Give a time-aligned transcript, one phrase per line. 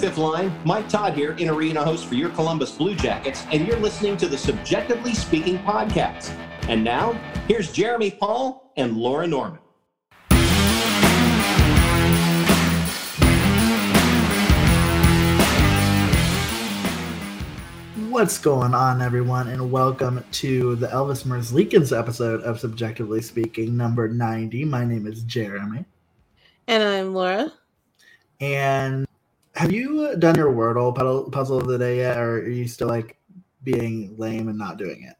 [0.00, 0.50] fifth line.
[0.64, 4.28] Mike Todd here, in arena host for your Columbus Blue Jackets, and you're listening to
[4.28, 6.34] the CBJectively Speaking podcast.
[6.68, 7.12] And now,
[7.46, 9.58] here's Jeremy Paul and Laura Norman.
[18.08, 24.08] What's going on, everyone, and welcome to the Elvis Merzlikins episode of CBJectively Speaking, number
[24.08, 24.64] 90.
[24.64, 25.84] My name is Jeremy.
[26.66, 27.52] And I'm Laura.
[28.40, 29.06] And
[29.60, 33.18] have you done your Wordle puzzle of the day yet, or are you still like
[33.62, 35.16] being lame and not doing it?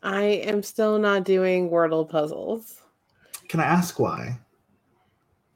[0.00, 2.82] I am still not doing Wordle puzzles.
[3.48, 4.38] Can I ask why?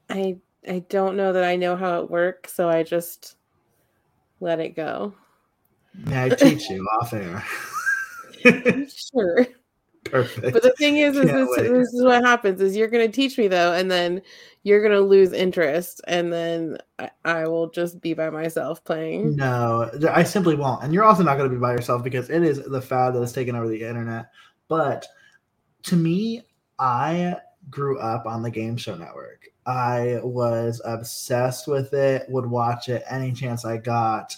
[0.08, 3.36] I I don't know that I know how it works, so I just
[4.40, 5.14] let it go.
[6.08, 7.44] Yeah, I teach you off air.
[8.88, 9.46] sure.
[10.04, 10.52] Perfect.
[10.54, 13.38] But the thing is, is this, this, is what happens: is you're going to teach
[13.38, 14.22] me though, and then
[14.62, 19.36] you're to lose interest, and then I, I, will just be by myself playing.
[19.36, 20.82] No, I simply won't.
[20.82, 23.32] And you're also not to be by yourself because it is the fad that has
[23.32, 24.30] taken over the internet.
[24.68, 25.06] But
[25.84, 26.42] to me,
[26.78, 27.36] I
[27.70, 29.46] grew up on the Game Show Network.
[29.64, 32.26] I was obsessed with it.
[32.28, 34.36] Would watch it any chance I got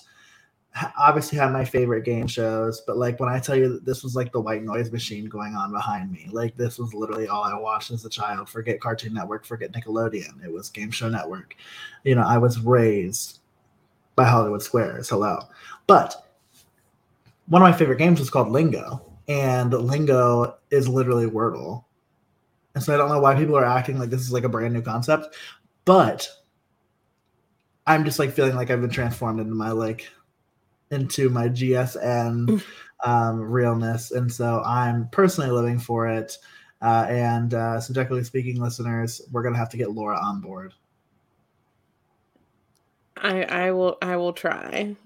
[0.99, 4.17] obviously had my favorite game shows, but like when I tell you that this was
[4.17, 7.55] like the white noise machine going on behind me, like this was literally all I
[7.59, 8.49] watched as a child.
[8.49, 10.43] Forget Cartoon Network, forget Nickelodeon.
[10.43, 11.57] It was Game Show Network.
[12.05, 13.41] You know, I was raised
[14.17, 15.09] by Hollywood Squares.
[15.09, 15.41] Hello.
[15.87, 16.15] But
[17.47, 21.85] one of my favorite games was called Lingo, and Lingo is literally Wordle.
[22.75, 24.73] And so I don't know why people are acting like this is like a brand
[24.73, 25.37] new concept,
[25.85, 26.27] but
[27.87, 30.09] I'm just like feeling like I've been transformed into my like
[30.93, 32.63] into my GSN mm.
[33.05, 36.39] um, realness, and so I'm personally living for it.
[36.81, 40.75] Uh, and uh, CBJectively speaking, listeners, we're gonna have to get Laura on board.
[43.17, 44.97] I I will I will try.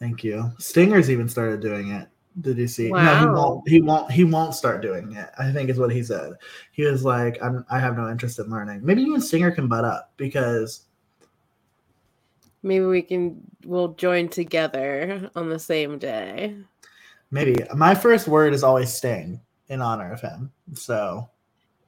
[0.00, 0.50] Thank you.
[0.58, 2.08] Stinger's even started doing it.
[2.40, 2.90] Did you see?
[2.90, 3.24] Wow.
[3.24, 3.68] No, he won't.
[3.68, 4.10] He won't.
[4.10, 5.28] He won't start doing it.
[5.38, 6.32] I think is what he said.
[6.72, 7.64] He was like, "I'm.
[7.70, 10.86] I have no interest in learning." Maybe even Stinger can butt up because
[12.62, 16.56] Maybe we can we'll join together on the same day.
[17.30, 17.56] Maybe.
[17.74, 20.52] My first word is always Sting in honor of him.
[20.74, 21.28] So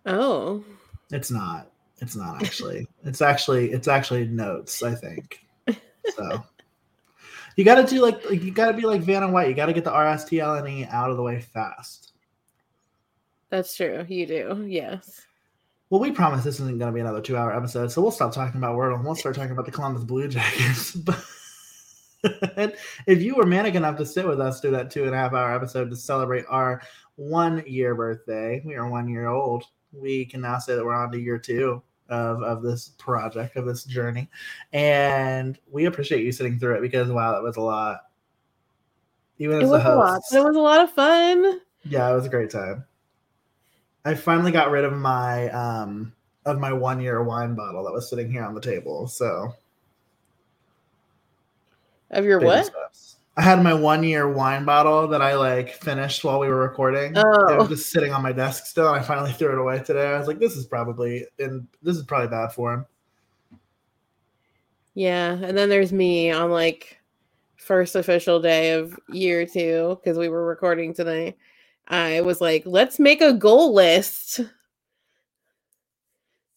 [0.06, 0.64] Oh.
[1.10, 1.70] It's not.
[1.98, 2.86] It's not actually.
[3.04, 5.46] it's actually it's actually notes, I think.
[6.16, 6.44] So
[7.56, 9.48] you gotta do like, like you gotta be like Vanna White.
[9.48, 12.12] You gotta get the RSTLNE out of the way fast.
[13.48, 14.04] That's true.
[14.08, 15.22] You do, yes.
[15.94, 18.34] Well, we promise this isn't going to be another two hour episode, so we'll stop
[18.34, 20.90] talking about Wordle and we'll start talking about the Columbus Blue Jackets.
[22.24, 22.74] but
[23.06, 25.34] if you were manic enough to sit with us through that two and a half
[25.34, 26.82] hour episode to celebrate our
[27.14, 29.66] one year birthday, we are one year old.
[29.92, 33.64] We can now say that we're on to year two of, of this project, of
[33.64, 34.28] this journey.
[34.72, 38.00] And we appreciate you sitting through it because, wow, that was a lot.
[39.38, 39.94] Even it was a, host,
[40.32, 40.42] a lot.
[40.42, 41.60] It was a lot of fun.
[41.84, 42.84] Yeah, it was a great time.
[44.04, 46.12] I finally got rid of my um
[46.46, 49.06] of my one year wine bottle that was sitting here on the table.
[49.06, 49.54] So
[52.10, 52.66] of your what?
[52.66, 53.16] Steps.
[53.36, 57.14] I had my one year wine bottle that I like finished while we were recording.
[57.16, 57.52] Oh.
[57.52, 60.06] It was just sitting on my desk still, and I finally threw it away today.
[60.06, 62.86] I was like, this is probably and this is probably bad for him.
[64.94, 67.00] Yeah, and then there's me on like
[67.56, 71.36] first official day of year two because we were recording tonight.
[71.88, 74.40] I was like, let's make a goal list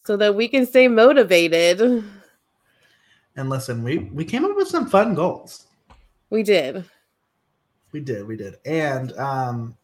[0.04, 2.02] so that we can stay motivated.
[3.36, 5.66] And listen, we we came up with some fun goals.
[6.30, 6.84] We did.
[7.92, 8.56] We did, we did.
[8.64, 9.76] And um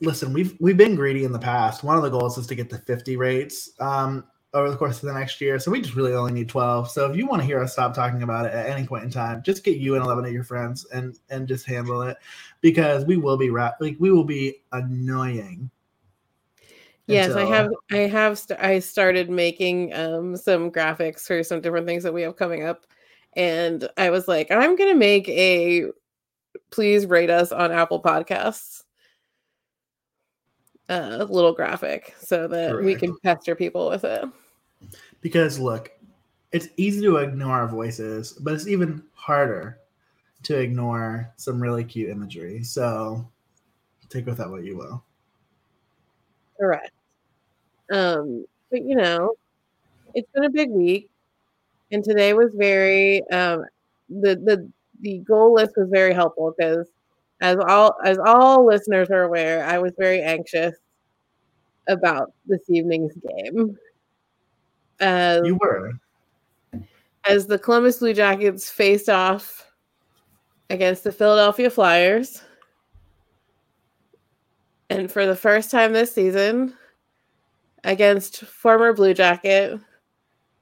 [0.00, 1.84] listen, we've we've been greedy in the past.
[1.84, 3.70] One of the goals is to get to 50 rates.
[3.80, 5.58] Um over the course of the next year.
[5.58, 6.90] So we just really only need 12.
[6.90, 9.10] So if you want to hear us stop talking about it at any point in
[9.10, 12.16] time, just get you and 11 of your friends and and just handle it
[12.60, 15.70] because we will be rap like we will be annoying.
[17.06, 17.46] Yes, until...
[17.46, 22.02] I have I have st- I started making um some graphics for some different things
[22.02, 22.86] that we have coming up
[23.34, 25.86] and I was like I'm going to make a
[26.70, 28.82] please rate us on Apple Podcasts
[30.88, 32.84] uh, little graphic so that Correct.
[32.84, 34.24] we can pester people with it.
[35.20, 35.90] Because look,
[36.52, 39.78] it's easy to ignore our voices, but it's even harder
[40.44, 42.62] to ignore some really cute imagery.
[42.62, 43.28] So
[44.08, 45.04] take with that what you will.
[46.58, 46.92] Correct.
[47.92, 49.34] Um, but you know,
[50.14, 51.10] it's been a big week,
[51.92, 53.64] and today was very um,
[54.08, 54.70] the the
[55.00, 56.88] the goal list was very helpful because
[57.40, 60.74] as all as all listeners are aware, I was very anxious
[61.88, 63.76] about this evening's game.
[65.00, 65.92] Um, you were.
[67.24, 69.70] as the Columbus Blue Jackets faced off
[70.70, 72.42] against the Philadelphia Flyers.
[74.90, 76.74] And for the first time this season,
[77.84, 79.78] against former Blue Jacket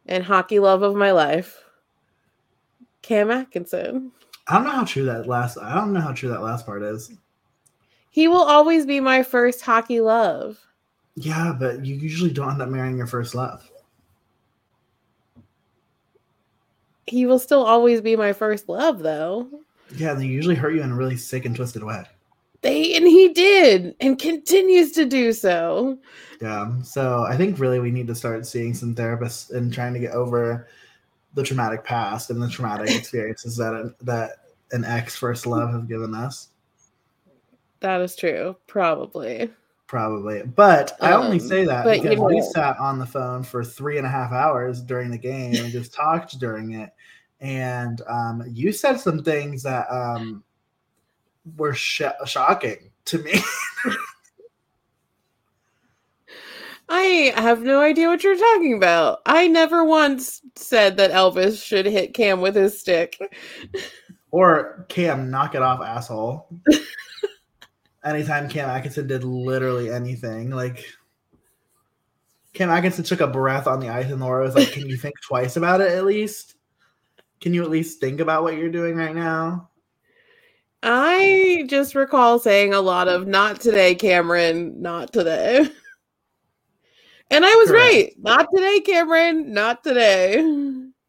[0.07, 1.63] and hockey love of my life,
[3.03, 4.13] Cam Atkinson.
[4.49, 5.59] I don't know how true that last.
[5.59, 7.11] I don't know how true that last part is.
[8.11, 10.59] He will always be my first hockey love.
[11.17, 13.69] Yeah, but you usually don't end up marrying your first love.
[17.07, 19.49] He will still always be my first love, though.
[19.95, 22.05] Yeah, they usually hurt you in a really sick and twisted way.
[22.63, 25.99] They and he did and continues to do so.
[26.41, 26.83] Yeah.
[26.83, 30.13] So I think really we need to start seeing some therapists and trying to get
[30.13, 30.67] over
[31.37, 34.39] the traumatic past and the traumatic experiences that that
[34.73, 36.49] an ex first love have given us.
[37.81, 38.57] That is true.
[38.67, 39.51] Probably.
[39.87, 40.43] Probably.
[40.43, 43.99] But I only Um, say that because you we sat on the phone for three
[43.99, 46.91] and a half hours during the game and just talked during it.
[47.41, 50.43] And um, you said some things that um,
[51.57, 53.35] were sh- shocking to me.
[56.89, 59.21] I have no idea what you're talking about.
[59.27, 63.19] I never once said that Elvis should hit Cam with his stick.
[64.31, 66.49] or Cam, knock it off, asshole.
[68.05, 70.85] Anytime Cam Atkinson did literally anything, like
[72.53, 75.17] Cam Atkinson took a breath on the ice and Laura was like, Can you think
[75.21, 76.55] twice about it at least?
[77.41, 79.71] Can you at least think about what you're doing right now?
[80.83, 85.69] I just recall saying a lot of not today, Cameron, not today.
[87.31, 87.93] And I was Correct.
[87.93, 88.13] right.
[88.19, 90.43] Not today, Cameron, not today.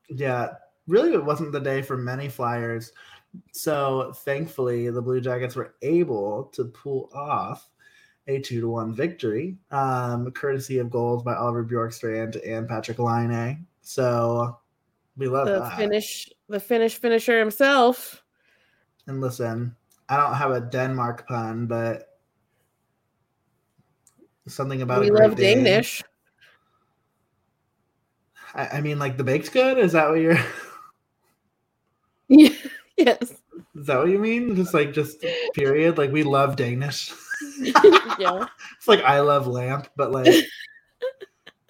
[0.10, 0.50] Yeah,
[0.88, 2.92] really, it wasn't the day for many Flyers.
[3.52, 7.70] So thankfully, the Blue Jackets were able to pull off
[8.28, 13.66] a two to one victory, um, courtesy of goals by Oliver Bjorkstrand and Patrick Laine.
[13.82, 14.58] So
[15.18, 15.78] we love The that.
[15.78, 18.24] finish the Finnish finisher himself.
[19.08, 19.76] And listen,
[20.10, 22.17] I don't have a Denmark pun, but
[24.48, 25.64] something about we love Dane.
[25.64, 26.04] Danish.
[28.54, 29.78] I, I mean, like the baked's good.
[29.78, 30.40] Is that what you're?
[32.98, 33.34] yes.
[33.76, 34.56] Is that what you mean?
[34.56, 35.24] Just like just
[35.54, 35.98] period.
[35.98, 37.14] Like we love Danish.
[38.20, 38.46] yeah.
[38.78, 40.46] It's like I love lamp, but like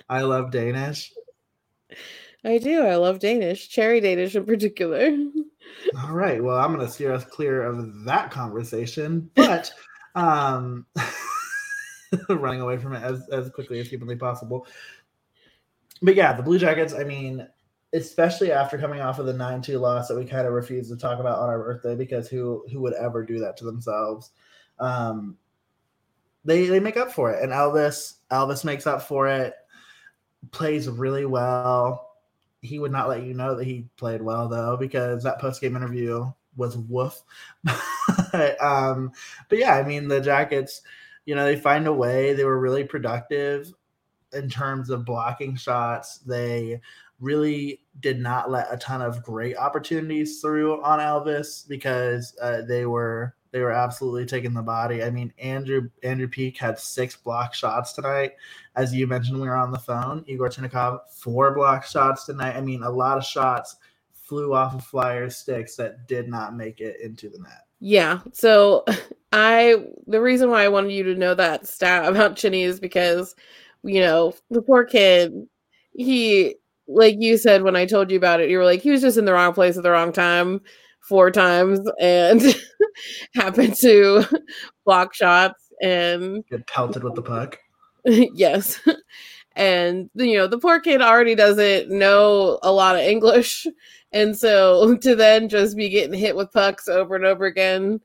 [0.10, 1.12] I love Danish.
[2.44, 2.84] I do.
[2.84, 3.70] I love Danish.
[3.70, 5.16] Cherry Danish in particular.
[6.04, 6.44] All right.
[6.44, 9.72] Well, I'm gonna steer us clear of that conversation, but
[10.16, 10.86] um
[12.30, 14.68] running away from it as, as quickly as humanly possible.
[16.02, 17.48] But yeah, the Blue Jackets, I mean,
[17.94, 21.20] especially after coming off of the 9-2 loss that we kind of refused to talk
[21.20, 24.32] about on our birthday because who who would ever do that to themselves?
[24.80, 25.38] Um
[26.46, 29.54] they they make up for it and Elvis Elvis makes up for it
[30.52, 32.08] plays really well
[32.62, 35.76] he would not let you know that he played well though because that post game
[35.76, 37.22] interview was woof.
[38.32, 39.12] but, um,
[39.50, 40.82] but yeah, I mean the Jackets,
[41.28, 42.34] you know, they find a way.
[42.34, 43.72] They were really productive
[44.34, 46.18] in terms of blocking shots.
[46.20, 46.82] They
[47.20, 52.88] really did not let a ton of great opportunities through on Elvis because uh, they
[52.88, 55.04] were they were absolutely taking the body.
[55.04, 58.34] I mean, Andrew Andrew Peeke had six block shots tonight
[58.78, 60.24] as you mentioned, we were on the phone.
[60.28, 62.56] Yegor Chinakhov, four block shots tonight.
[62.56, 63.76] I mean, a lot of shots
[64.14, 67.67] flew off of Flyers sticks that did not make it into the net.
[67.80, 68.20] Yeah.
[68.34, 68.86] So
[69.32, 69.76] I
[70.08, 73.36] the reason why I wanted you to know that stat about Chinny is because,
[73.84, 75.34] you know, the poor kid,
[75.94, 76.56] he
[76.88, 79.18] like you said when I told you about it, you were like, he was just
[79.18, 80.62] in the wrong place at the wrong time
[81.02, 82.42] four times and
[83.36, 84.24] happened to
[84.86, 87.58] block shots and Get pelted with the puck.
[88.06, 88.80] yes.
[89.58, 93.68] And you know, the poor kid already doesn't know a lot of English.
[94.14, 98.00] And so to then just be getting hit with pucks over and over again,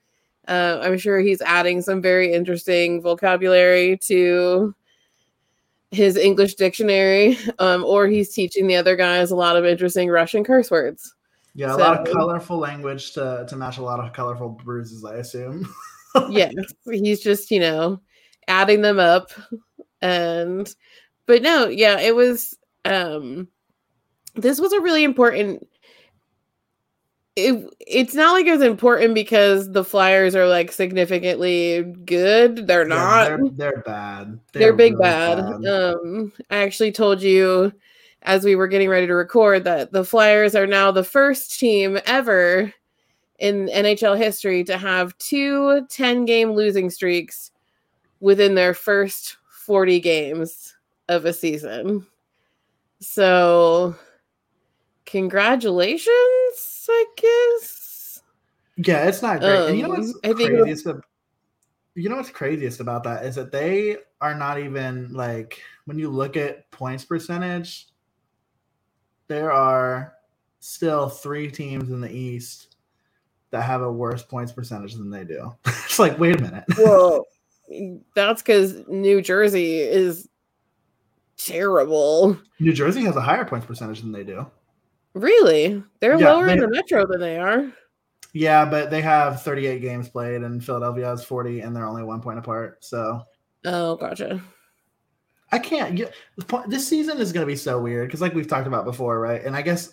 [0.48, 4.74] uh, I'm sure he's adding some very interesting vocabulary to
[5.92, 10.42] his English dictionary, um, or he's teaching the other guys a lot of interesting Russian
[10.42, 11.14] curse words.
[11.54, 15.18] Yeah, a lot of colorful language to, to match a lot of colorful bruises, I
[15.18, 15.72] assume.
[16.28, 16.52] yes
[16.90, 17.98] he's just you know
[18.48, 19.30] adding them up
[20.02, 20.74] and
[21.26, 23.48] but no yeah it was um
[24.34, 25.66] this was a really important
[27.34, 32.86] it, it's not like it was important because the flyers are like significantly good they're
[32.86, 34.38] Yeah, not they're, they're bad.
[34.52, 35.38] they're, big really bad.
[35.66, 37.72] Um, I actually told you
[38.22, 41.98] as we were getting ready to record that the Flyers are now the first team
[42.06, 42.72] ever
[43.38, 47.50] in NHL history to have two 10 game losing streaks
[48.20, 50.71] within their first 40 games
[51.12, 52.06] of a season.
[53.00, 53.94] So
[55.06, 58.22] congratulations, I guess.
[58.76, 59.56] Yeah, it's not great.
[59.56, 60.86] Um, and you know what's um, I think craziest?
[61.94, 66.08] You know what's craziest about that is that they are not even like when you
[66.08, 67.88] look at points percentage,
[69.28, 70.14] there are
[70.60, 72.76] still three teams in the East
[73.50, 75.54] that have a worse points percentage than they do.
[75.66, 76.64] it's like, wait a minute.
[76.78, 77.26] well,
[78.14, 80.28] that's because New Jersey is
[81.46, 82.38] terrible.
[82.60, 84.46] New Jersey has a higher points percentage than they do.
[85.14, 85.82] Really?
[86.00, 87.72] They're yeah, lower they, in the Metro than they are.
[88.32, 92.20] Yeah, but they have 38 games played, and Philadelphia has 40, and they're only one
[92.20, 92.84] point apart.
[92.84, 93.22] So.
[93.64, 94.42] Oh, gotcha.
[95.52, 95.94] I can't.
[95.94, 96.14] get
[96.66, 99.44] this season is going to be so weird because, like we've talked about before, right?
[99.44, 99.92] And I guess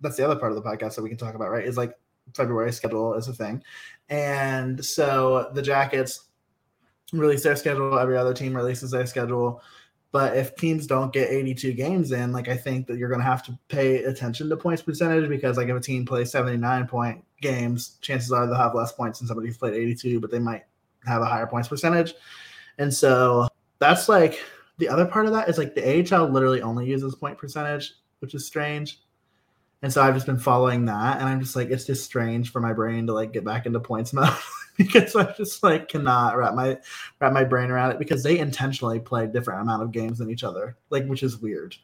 [0.00, 1.64] that's the other part of the podcast that we can talk about, right?
[1.64, 1.94] Is like
[2.34, 3.60] February schedule is a thing,
[4.08, 6.28] and so the Jackets
[7.12, 7.98] release their schedule.
[7.98, 9.60] Every other team releases their schedule.
[10.12, 13.26] But if teams don't get 82 games in, like I think that you're going to
[13.26, 17.24] have to pay attention to points percentage because like if a team plays 79 point
[17.40, 20.64] games, chances are they'll have less points than somebody who's played 82, but they might
[21.06, 22.14] have a higher points percentage.
[22.78, 23.46] And so
[23.78, 24.40] that's like
[24.78, 28.34] the other part of that is like the AHL literally only uses point percentage, which
[28.34, 29.00] is strange.
[29.82, 32.60] And so I've just been following that, and I'm just like, it's just strange for
[32.60, 34.28] my brain to like get back into points mode
[34.86, 36.78] because I just like cannot wrap my
[37.20, 40.44] wrap my brain around it because they intentionally play different amount of games than each
[40.44, 41.76] other, like which is weird.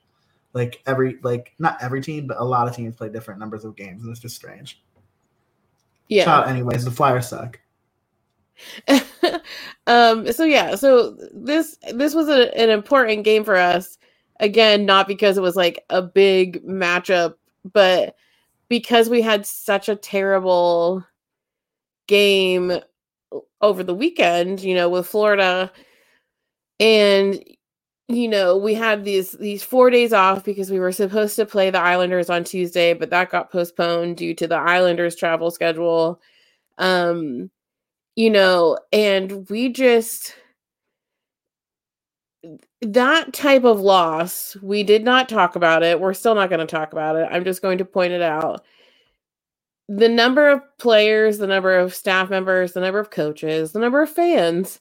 [0.53, 3.77] Like every like not every team, but a lot of teams play different numbers of
[3.77, 4.83] games, and it's just strange.
[6.09, 6.25] Yeah.
[6.25, 7.61] Shout, anyways, the Flyers suck.
[9.87, 10.33] um.
[10.33, 10.77] So yeah.
[10.77, 13.99] So this this was a, an important game for us.
[14.39, 17.35] Again, not because it was like a big matchup
[17.73, 18.15] but
[18.69, 21.05] because we had such a terrible
[22.07, 22.81] game
[23.61, 25.73] over the weekend, you know, with Florida
[26.81, 27.43] and
[28.09, 31.71] you know, we had these these 4 days off because we were supposed to play
[31.71, 36.21] the Islanders on Tuesday, but that got postponed due to the Islanders travel schedule.
[36.79, 37.51] Um
[38.17, 40.35] you know, and we just
[42.83, 46.01] that type of loss, we did not talk about it.
[46.01, 47.29] We're still not going to talk about it.
[47.31, 48.65] I'm just going to point it out.
[49.89, 54.03] The number of players, the number of staff members, the number of coaches, the number
[54.03, 54.81] of fans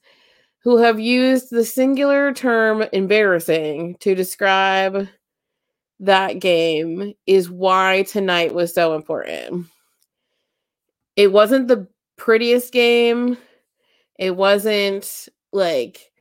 [0.59, 5.07] who have used the singular term embarrassing to describe
[5.99, 9.67] that game is why tonight was so important.
[11.15, 13.37] It wasn't the prettiest game.
[14.17, 16.11] It wasn't like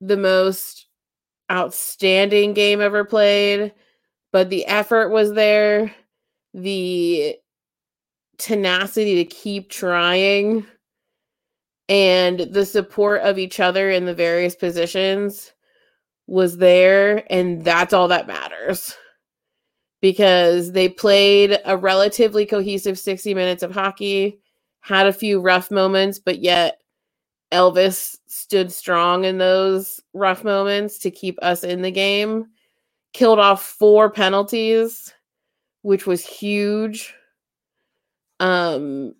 [0.00, 0.86] the most
[1.52, 3.74] outstanding game ever played,
[4.32, 5.94] but the effort was there,
[6.54, 7.36] the
[8.38, 10.66] tenacity to keep trying,
[11.88, 15.52] and the support of each other in the various positions
[16.26, 18.96] was there, and that's all that matters.
[20.00, 24.40] Because they played a relatively cohesive 60 minutes of hockey,
[24.80, 26.82] had a few rough moments, but yet
[27.52, 32.46] Elvis stood strong in those rough moments to keep us in the game.
[33.12, 35.14] Killed off four penalties,
[35.82, 37.14] which was huge.
[38.40, 39.14] Um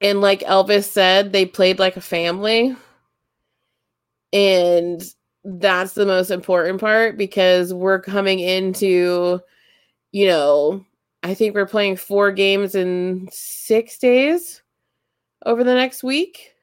[0.00, 2.76] and like Elvis said, they played like a family.
[4.32, 5.02] And
[5.44, 9.40] that's the most important part because we're coming into
[10.12, 10.84] you know,
[11.22, 14.62] I think we're playing four games in 6 days
[15.44, 16.56] over the next week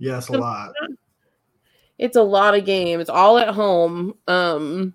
[0.00, 0.72] Yes, a lot.
[1.98, 4.14] It's a lot of games, all at home.
[4.26, 4.94] Um,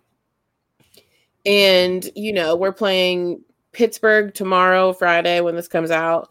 [1.45, 3.43] and you know, we're playing
[3.75, 6.29] Pittsburgh tomorrow, Friday, when this comes out.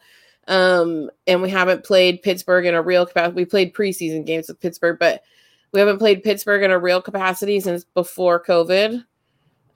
[0.49, 3.37] Um, and we haven't played Pittsburgh in a real capacity.
[3.37, 5.23] We played preseason games with Pittsburgh, but
[5.73, 9.05] we haven't played Pittsburgh in a real capacity since before COVID.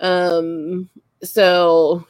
[0.00, 0.88] Um,
[1.22, 2.06] so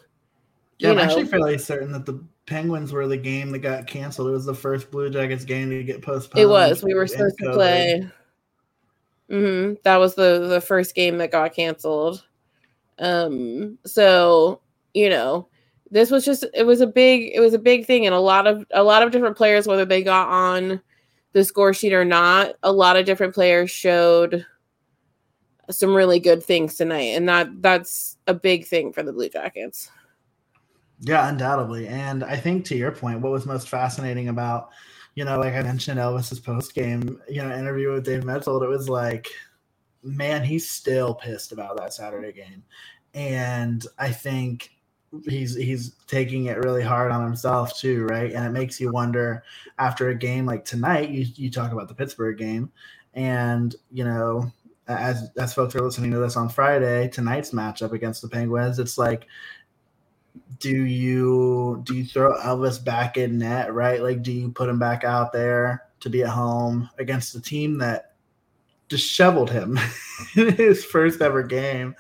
[0.79, 1.03] yeah, I'm know.
[1.03, 4.29] actually fairly certain that the Penguins were the game that got canceled.
[4.29, 6.41] It was the first Blue Jackets game to get postponed.
[6.41, 6.85] It was.
[6.85, 8.09] We were supposed to play.
[9.31, 9.75] Mm-hmm.
[9.85, 12.25] That was the the first game that got canceled.
[12.99, 13.79] Um.
[13.85, 14.61] So
[14.99, 15.49] you know,
[15.91, 18.47] this was just it was a big it was a big thing, and a lot
[18.47, 20.81] of a lot of different players, whether they got on
[21.33, 24.45] the score sheet or not, a lot of different players showed
[25.71, 29.91] some really good things tonight, and that that's a big thing for the Blue Jackets.
[31.01, 31.87] Yeah, undoubtedly.
[31.87, 34.71] And I think to your point, what was most fascinating about,
[35.15, 38.69] you know, like I mentioned Elvis's post game, you know, interview with Dave Metzold, it
[38.69, 39.29] was like,
[40.03, 42.65] man, he's still pissed about that Saturday game.
[43.15, 44.71] And I think
[45.27, 48.33] he's he's taking it really hard on himself too, right?
[48.33, 49.43] And it makes you wonder
[49.79, 52.71] after a game like tonight, you, you talk about the Pittsburgh game,
[53.15, 54.51] and you know,
[54.87, 58.99] as as folks are listening to this on Friday, tonight's matchup against the Penguins, it's
[58.99, 59.27] like
[60.59, 64.03] do you do you throw Elvis back in net, right?
[64.03, 67.79] Like do you put him back out there to be at home against a team
[67.79, 68.08] that
[68.89, 69.79] disheveled him
[70.37, 71.95] in his first ever game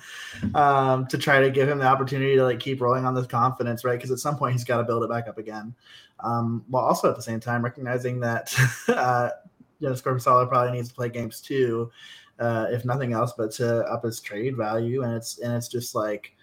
[0.54, 3.84] um, to try to give him the opportunity to like keep rolling on this confidence,
[3.84, 3.96] right?
[3.96, 5.74] Because at some point he's got to build it back up again.
[6.20, 8.52] Um, while also at the same time recognizing that
[8.88, 9.30] uh,
[9.80, 11.90] Joonas Korpisalo probably needs to play games too,
[12.38, 15.02] uh, if nothing else, but to up his trade value.
[15.02, 16.34] And it's and it's just like,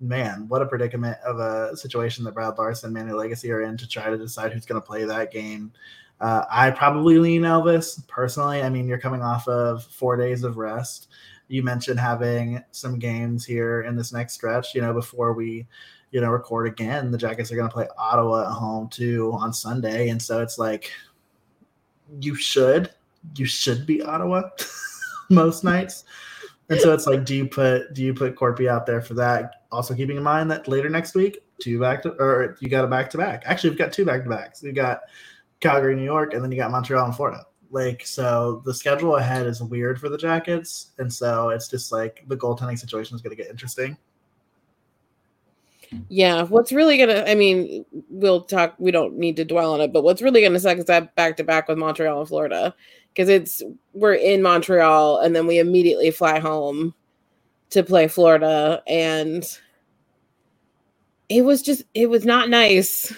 [0.00, 3.88] man, what a predicament of a situation that Brad Larsen, Manny Legace are in to
[3.88, 5.72] try to decide who's going to play that game.
[6.20, 8.62] Uh, I probably lean Elvis personally.
[8.62, 11.08] I mean, you're coming off of four days of rest.
[11.48, 14.74] You mentioned having some games here in this next stretch.
[14.74, 15.66] You know, before we,
[16.10, 19.52] you know, record again, the Jackets are going to play Ottawa at home too on
[19.52, 20.90] Sunday, and so it's like
[22.20, 22.90] you should
[23.36, 24.42] you should be Ottawa
[25.30, 26.04] most nights.
[26.68, 29.62] And so it's like, do you put do you put Corpy out there for that?
[29.70, 32.88] Also keeping in mind that later next week, two back to or you got a
[32.88, 33.42] back to back.
[33.46, 34.62] Actually, we've got two back to backs.
[34.62, 35.00] We've got
[35.60, 37.44] Calgary, New York, and then you got Montreal and Florida.
[37.70, 42.24] Like so, the schedule ahead is weird for the Jackets, and so it's just like
[42.28, 43.96] the goaltending situation is going to get interesting.
[46.08, 49.92] Yeah, what's really gonna I mean, we'll talk we don't need to dwell on it,
[49.92, 52.74] but what's really gonna suck is that back to back with Montreal and Florida.
[53.12, 53.62] Because it's
[53.94, 56.94] we're in Montreal and then we immediately fly home
[57.70, 59.44] to play Florida and
[61.28, 63.12] it was just it was not nice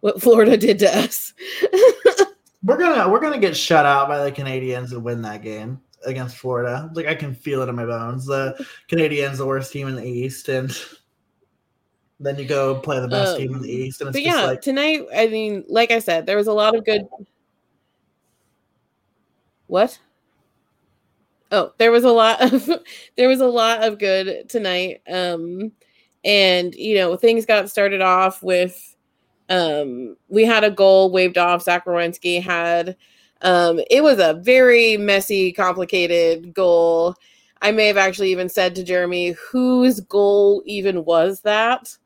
[0.00, 1.32] what Florida did to us.
[2.62, 6.36] we're gonna we're gonna get shut out by the Canadiens and win that game against
[6.36, 6.90] Florida.
[6.94, 8.26] Like I can feel it in my bones.
[8.26, 10.76] The Canadiens, the worst team in the East, and
[12.20, 14.00] then you go play the best um, team in the East.
[14.00, 15.06] And it's but yeah, like, tonight.
[15.14, 17.06] I mean, like I said, there was a lot of good.
[19.66, 19.98] What?
[21.50, 22.68] Oh, there was a lot of
[23.16, 25.02] there was a lot of good tonight.
[25.10, 25.72] Um,
[26.24, 28.96] and you know things got started off with
[29.48, 31.62] um, we had a goal waved off.
[31.62, 32.96] Zach had.
[33.40, 37.14] Um, it was a very messy, complicated goal.
[37.62, 41.96] I may have actually even said to Jeremy, whose goal even was that?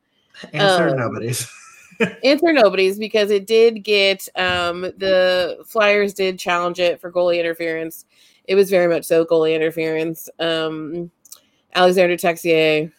[0.51, 1.51] Answer um, nobody's.
[2.23, 8.05] answer nobody's because it did get um, the Flyers did challenge it for goalie interference.
[8.45, 10.29] It was very much so goalie interference.
[10.39, 11.11] Um,
[11.75, 12.91] Alexandre Texier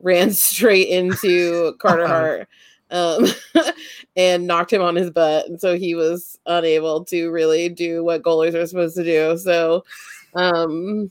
[0.00, 2.48] ran straight into Carter Hart
[2.90, 3.26] um,
[4.16, 5.46] and knocked him on his butt.
[5.46, 9.36] And so he was unable to really do what goalies are supposed to do.
[9.38, 9.84] So,
[10.34, 11.10] um,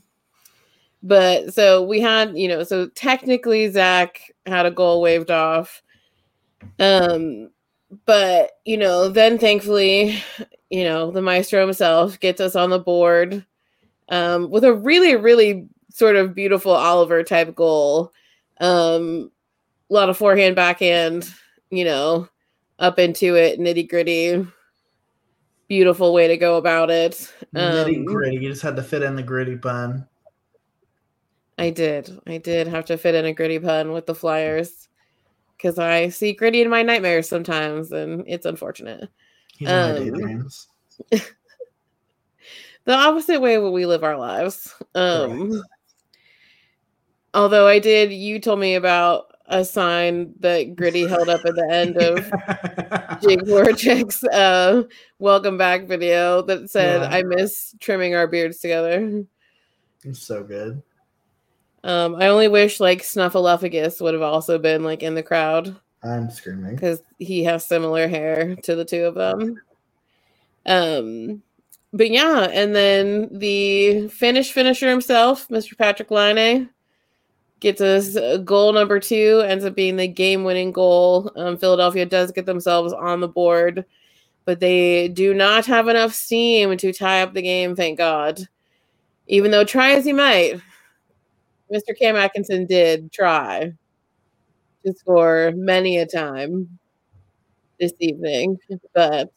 [1.02, 5.82] but so we had, you know, so technically Zach had a goal waved off.
[6.78, 7.50] Um,
[8.04, 10.22] but you know, then thankfully,
[10.70, 13.44] you know, the maestro himself gets us on the board
[14.08, 18.12] um, with a really, really sort of beautiful Oliver type goal.
[18.60, 19.30] Um,
[19.90, 21.32] a lot of forehand, backhand,
[21.70, 22.28] you know,
[22.78, 24.46] up into it, nitty gritty.
[25.68, 27.32] Beautiful way to go about it.
[27.54, 28.36] Nitty um, gritty.
[28.36, 30.06] You just had to fit in the gritty pun.
[31.58, 32.18] I did.
[32.26, 34.88] I did have to fit in a gritty pun with the Flyers
[35.56, 39.10] because I see gritty in my nightmares sometimes, and it's unfortunate.
[39.58, 40.48] He's um,
[41.10, 44.72] the opposite way we live our lives.
[44.94, 45.60] Um,
[47.34, 51.68] although I did, you told me about a sign that Gritty held up at the
[51.70, 52.16] end of
[53.22, 54.82] Jake Voracek's uh,
[55.18, 57.16] welcome back video that said, yeah.
[57.16, 59.24] I miss trimming our beards together.
[60.04, 60.82] It's so good.
[61.82, 65.76] Um, I only wish like Snuffleupagus would have also been like in the crowd.
[66.02, 69.60] I'm screaming because he has similar hair to the two of them.
[70.66, 71.42] Um,
[71.92, 75.76] but yeah, and then the finish finisher himself, Mr.
[75.76, 76.68] Patrick Laine,
[77.60, 81.30] gets us goal number two, ends up being the game winning goal.
[81.36, 83.84] Um, Philadelphia does get themselves on the board,
[84.44, 88.40] but they do not have enough steam to tie up the game, thank God.
[89.26, 90.60] Even though try as he might,
[91.72, 91.96] Mr.
[91.98, 93.72] Cam Atkinson did try
[94.84, 96.78] to score many a time
[97.78, 98.58] this evening,
[98.94, 99.30] but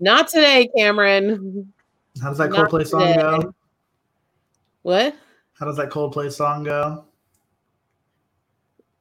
[0.00, 1.72] not today, Cameron.
[2.20, 3.54] How does that Coldplay song go?
[4.82, 5.14] What?
[5.62, 7.04] How does that Coldplay song go?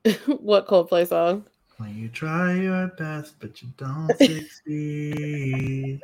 [0.28, 1.44] what Coldplay song?
[1.78, 6.02] When you try your best, but you don't succeed.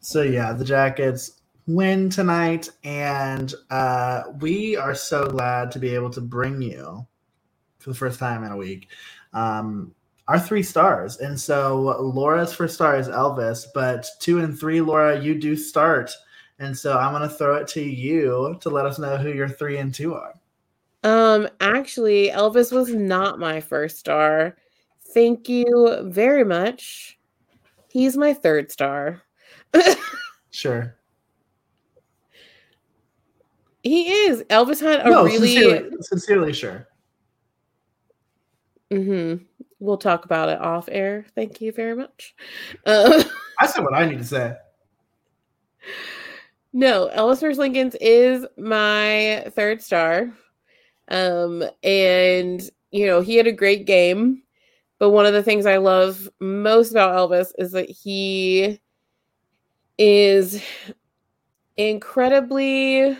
[0.00, 6.10] so yeah, the Jackets win tonight, and uh, we are so glad to be able
[6.10, 7.06] to bring you
[7.78, 8.90] for the first time in a week
[9.32, 9.94] um,
[10.28, 11.16] our three stars.
[11.16, 11.80] And so
[12.14, 16.12] Laura's first star is Elvis, but two and three, Laura, you do start
[16.58, 19.48] and so I'm going to throw it to you to let us know who your
[19.48, 20.34] three and two are.
[21.04, 24.56] Um, actually, Elvis was not my first star.
[25.14, 27.18] Thank you very much.
[27.88, 29.22] He's my third star.
[30.50, 30.96] sure.
[33.82, 34.42] He is.
[34.44, 36.88] Elvis had a no, really sincerely, sincerely sure.
[38.90, 39.44] Mm-hmm.
[39.80, 41.24] We'll talk about it off air.
[41.34, 42.34] Thank you very much.
[42.84, 43.22] Uh,
[43.60, 44.56] I said what I need to say.
[46.78, 50.32] No, Elvis Merzlikins is my third star.
[51.08, 54.44] Um, and you know, he had a great game.
[55.00, 58.78] But one of the things I love most about Elvis is that he
[59.98, 60.62] is
[61.76, 63.18] incredibly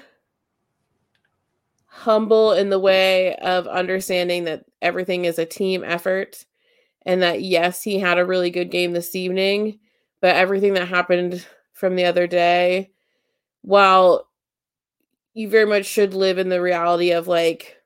[1.87, 6.47] humble in the way of understanding that everything is a team effort
[7.07, 9.81] and that yes, he had a really good game this evening,
[10.21, 12.93] but everything that happened from the other day,
[13.63, 14.29] while
[15.35, 17.77] you very much should live in the reality of like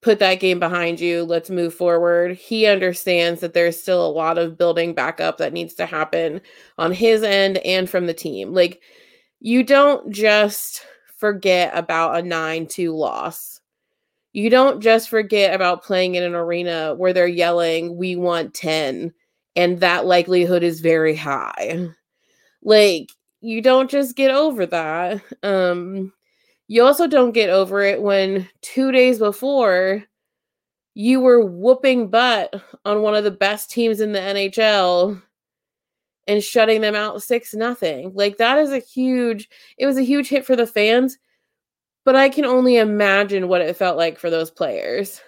[0.00, 2.36] put that game behind you, let's move forward.
[2.36, 6.40] He understands that there's still a lot of building back up that needs to happen
[6.78, 8.52] on his end and from the team.
[8.52, 8.80] Like
[9.40, 10.82] you don't just
[11.16, 13.60] forget about a 9-2 loss.
[14.32, 19.12] You don't just forget about playing in an arena where they're yelling, "We want 10,"
[19.56, 21.88] and that likelihood is very high.
[22.62, 23.08] Like
[23.40, 25.22] you don't just get over that.
[25.42, 26.12] Um
[26.68, 30.04] you also don't get over it when 2 days before
[30.94, 32.52] you were whooping butt
[32.84, 35.22] on one of the best teams in the NHL
[36.26, 38.12] and shutting them out 6 nothing.
[38.14, 39.48] Like that is a huge
[39.78, 41.18] it was a huge hit for the fans,
[42.04, 45.20] but I can only imagine what it felt like for those players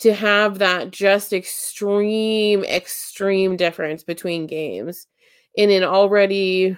[0.00, 5.06] to have that just extreme extreme difference between games
[5.54, 6.76] in an already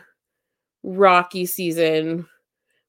[0.85, 2.27] rocky season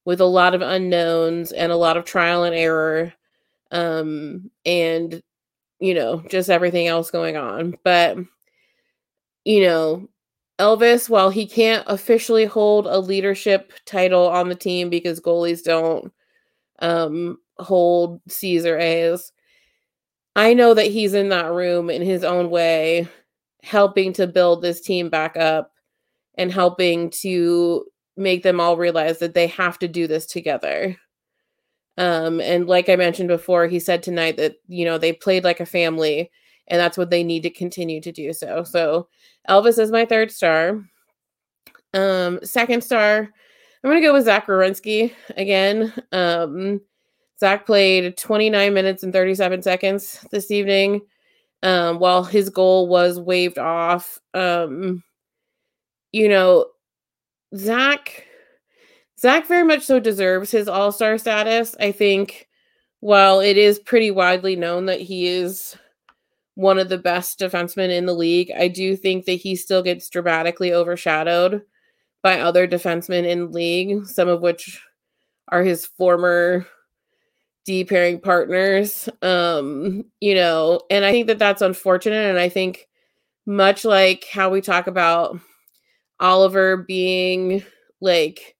[0.03, 3.11] with a lot of unknowns and a lot of trial and error
[3.71, 5.23] um and
[5.79, 7.75] you know just everything else going on.
[7.83, 8.17] But
[9.45, 10.07] you know
[10.59, 16.11] Elvis while he can't officially hold a leadership title on the team because goalies don't
[16.79, 19.31] um hold C's or A's
[20.35, 23.07] I know that he's in that room in his own way
[23.63, 25.71] helping to build this team back up
[26.37, 27.85] and helping to
[28.17, 30.97] make them all realize that they have to do this together.
[31.97, 35.59] Um, and like I mentioned before, he said tonight that you know they played like
[35.59, 36.29] a family,
[36.67, 38.33] and that's what they need to continue to do.
[38.33, 39.07] So, so
[39.49, 40.83] Elvis is my third star.
[41.93, 43.29] Um, second star,
[43.83, 45.93] I'm gonna go with Zach Werenski again.
[46.11, 46.81] Um,
[47.39, 51.01] Zach played 29 minutes and 37 seconds this evening.
[51.63, 54.19] Um, while his goal was waved off.
[54.33, 55.03] Um,
[56.15, 56.67] you know,
[57.57, 58.25] Zach
[59.19, 61.75] Zach very much so deserves his all-star status.
[61.77, 62.47] I think
[63.01, 65.75] while it is pretty widely known that he is
[66.53, 70.07] one of the best defensemen in the league, I do think that he still gets
[70.07, 71.63] dramatically overshadowed
[72.23, 74.81] by other defensemen in league, some of which
[75.49, 76.65] are his former
[77.65, 79.09] D pairing partners.
[79.21, 82.29] Um, you know, and I think that that's unfortunate.
[82.29, 82.87] And I think
[83.45, 85.41] much like how we talk about
[86.19, 87.63] Oliver being
[88.01, 88.55] like,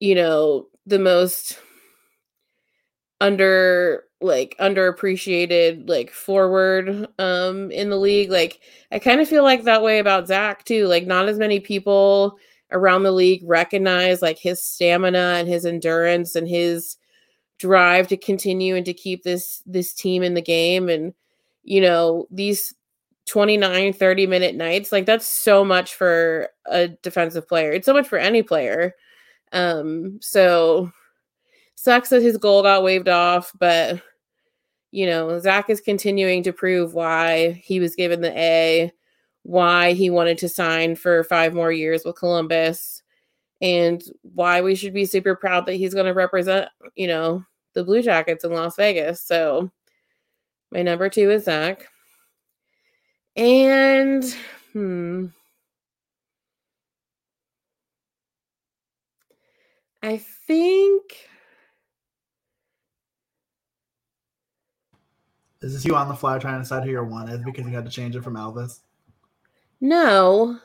[0.00, 1.58] you know, the most
[3.20, 8.30] under like underappreciated like forward um in the league.
[8.30, 10.86] Like I kind of feel like that way about Zach too.
[10.86, 12.38] Like not as many people
[12.72, 16.96] around the league recognize like his stamina and his endurance and his
[17.58, 21.14] drive to continue and to keep this this team in the game and
[21.62, 22.74] you know these
[23.32, 27.72] 29 30 minute nights like that's so much for a defensive player.
[27.72, 28.94] It's so much for any player.
[29.52, 30.92] Um so
[31.74, 34.02] sucks that his goal got waved off but
[34.90, 38.92] you know zach is continuing to prove why he was given the a
[39.44, 43.02] why he wanted to sign for five more years with columbus
[43.62, 44.02] and
[44.34, 47.42] why we should be super proud that he's going to represent you know
[47.74, 49.24] the blue jackets in las vegas.
[49.24, 49.70] So
[50.70, 51.86] my number two is zach
[53.36, 54.24] and
[54.72, 55.26] hmm.
[60.02, 61.28] I think
[65.62, 67.72] Is this you on the fly trying to decide who your one is because you
[67.72, 68.80] had to change it from Elvis?
[69.80, 70.58] No.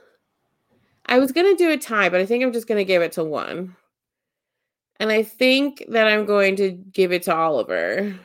[1.06, 3.04] I was going to do a tie, but I think I'm just going to give
[3.04, 3.76] it to one.
[5.00, 8.16] And I think that I'm going to give it to Oliver.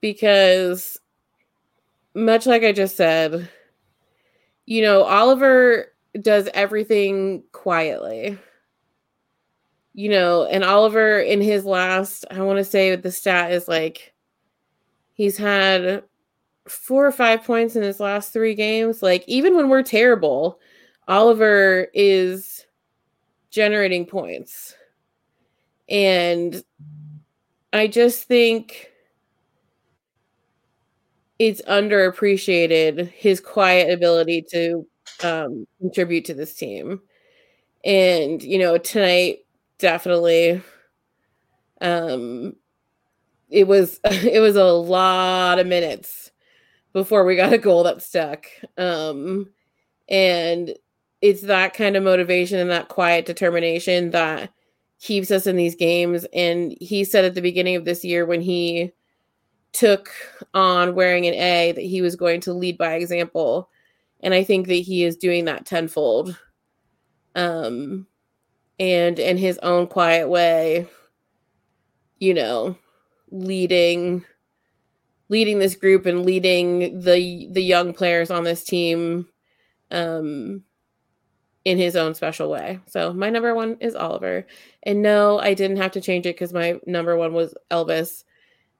[0.00, 0.98] Because
[2.14, 3.48] much like I just said,
[4.66, 8.38] you know, Oliver does everything quietly.
[9.98, 14.14] you know, and Oliver in his last, I want to say the stat is like
[15.14, 16.04] he's had
[16.68, 19.02] four or five points in his last three games.
[19.02, 20.60] Like, even when we're terrible,
[21.08, 22.64] Oliver is
[23.50, 24.76] generating points.
[25.88, 26.62] And
[27.72, 28.92] I just think
[31.38, 34.86] it's underappreciated his quiet ability to
[35.22, 37.00] um, contribute to this team.
[37.84, 39.40] And, you know, tonight
[39.78, 40.62] definitely
[41.80, 42.54] um
[43.50, 46.30] it was it was a lot of minutes
[46.92, 48.46] before we got a goal that stuck
[48.78, 49.48] um
[50.08, 50.74] and
[51.22, 54.50] it's that kind of motivation and that quiet determination that
[55.00, 58.40] keeps us in these games and he said at the beginning of this year when
[58.40, 58.92] he
[59.72, 60.10] took
[60.54, 63.70] on wearing an A that he was going to lead by example
[64.20, 66.36] and I think that he is doing that tenfold
[67.34, 68.06] um
[68.80, 70.86] and in his own quiet way
[72.18, 72.76] you know
[73.30, 74.24] leading
[75.28, 79.26] leading this group and leading the the young players on this team
[79.90, 80.62] um
[81.64, 82.80] in his own special way.
[82.86, 84.46] So my number 1 is Oliver.
[84.84, 88.24] And no, I didn't have to change it cuz my number 1 was Elvis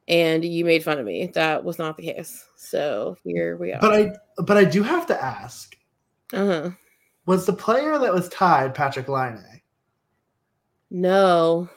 [0.09, 1.27] and you made fun of me.
[1.35, 2.45] That was not the case.
[2.57, 3.81] So here we are.
[3.81, 5.77] But I but I do have to ask.
[6.33, 6.71] Uh-huh.
[7.27, 9.45] Was the player that was tied Patrick Laine?
[10.91, 11.69] No.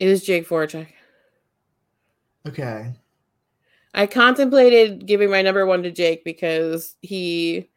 [0.00, 0.88] It was Jake Voracek.
[2.46, 2.92] Okay.
[3.94, 7.70] I contemplated giving my number one to Jake because he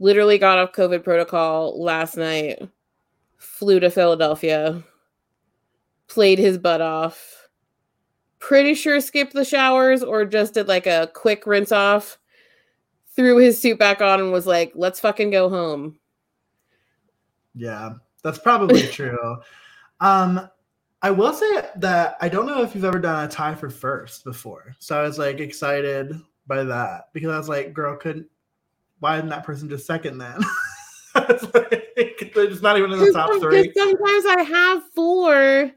[0.00, 2.60] literally got off COVID protocol last night,
[3.38, 4.82] flew to Philadelphia,
[6.08, 7.41] played his butt off.
[8.42, 12.18] Pretty sure skipped the showers or just did like a quick rinse off,
[13.14, 15.96] threw his suit back on and was like, let's fucking go home.
[17.54, 17.94] Yeah.
[18.24, 19.36] That's probably true.
[20.00, 20.48] Um,
[21.02, 24.24] I will say that I don't know if you've ever done a tie for first
[24.24, 24.74] before.
[24.80, 28.26] So I was like excited by that because I was like, girl, couldn't
[28.98, 30.40] why isn't that person just second then?
[31.16, 33.72] it's not even in the top three.
[33.76, 35.72] Sometimes I have four,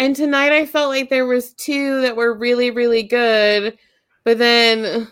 [0.00, 3.78] and tonight I felt like there was two that were really, really good,
[4.24, 5.06] but then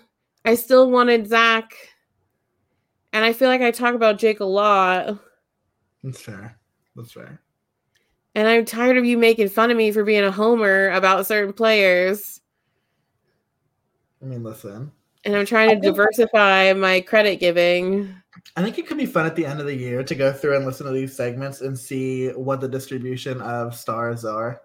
[0.46, 1.74] I still wanted Zach,
[3.12, 5.18] and I feel like I talk about Jake a lot.
[6.02, 6.58] That's fair.
[6.96, 7.38] That's fair.
[8.34, 11.52] And I'm tired of you making fun of me for being a homer about certain
[11.52, 12.40] players.
[14.22, 14.90] I mean, listen.
[15.24, 18.14] And I'm trying to diversify my credit giving.
[18.56, 20.56] I think it could be fun at the end of the year to go through
[20.56, 24.62] and listen to these segments and see what the distribution of stars are.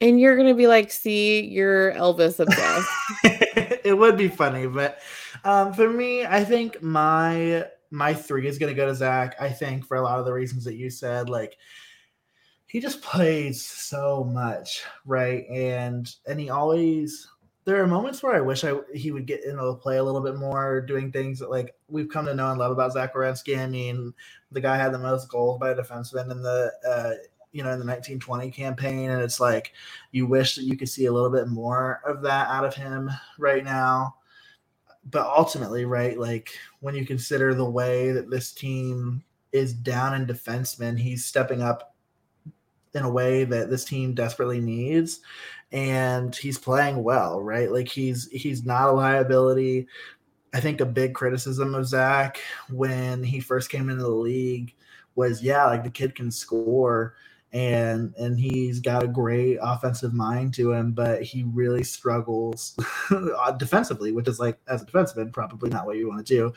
[0.00, 2.90] And you're gonna be like, see, you're Elvis obsessed.
[3.84, 4.98] it would be funny, but
[5.44, 9.36] um, for me, I think my my three is going to go to Zach.
[9.40, 11.56] I think for a lot of the reasons that you said, like
[12.66, 15.46] he just plays so much, right?
[15.48, 17.28] And and he always
[17.64, 20.20] there are moments where I wish I he would get into the play a little
[20.20, 23.58] bit more, doing things that like we've come to know and love about Zach Werenski.
[23.58, 24.12] I mean,
[24.52, 27.14] the guy had the most goals by a defenseman in the uh,
[27.56, 29.72] you know in the 1920 campaign, and it's like
[30.12, 33.10] you wish that you could see a little bit more of that out of him
[33.38, 34.14] right now
[35.10, 40.26] but ultimately, right, like when you consider the way that this team is down in
[40.26, 41.94] defensemen, he's stepping up
[42.94, 45.20] in a way that this team desperately needs
[45.70, 47.70] and he's playing well, right?
[47.70, 49.86] Like he's he's not a liability.
[50.52, 52.40] I think a big criticism of Zach
[52.70, 54.74] when he first came into the league
[55.14, 57.14] was yeah, like the kid can score,
[57.56, 62.76] and and he's got a great offensive mind to him, but he really struggles
[63.56, 66.52] defensively, which is like as a defenseman probably not what you want to do.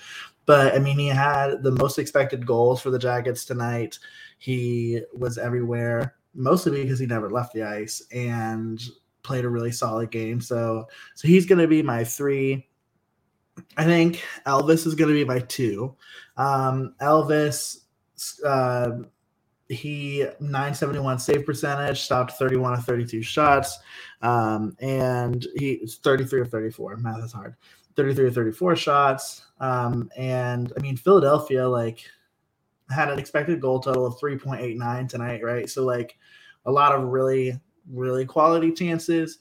[0.45, 3.97] But I mean, he had the most expected goals for the Jackets tonight.
[4.39, 8.81] He was everywhere, mostly because he never left the ice and
[9.23, 10.41] played a really solid game.
[10.41, 10.85] So
[11.15, 12.67] so he's going to be my three.
[13.77, 15.95] I think Elvis is going to be my two.
[16.35, 17.85] Um, Elvis.
[18.45, 19.03] Uh,
[19.69, 23.79] he 971 save percentage, stopped 31 of 32 shots,
[24.21, 26.97] um, and he's 33 of 34.
[26.97, 27.55] Math is hard.
[27.95, 29.45] 33 of 34 shots.
[29.59, 32.03] Um, and I mean, Philadelphia like
[32.89, 35.69] had an expected goal total of 3.89 tonight, right?
[35.69, 36.17] So like
[36.65, 37.59] a lot of really,
[37.91, 39.37] really quality chances.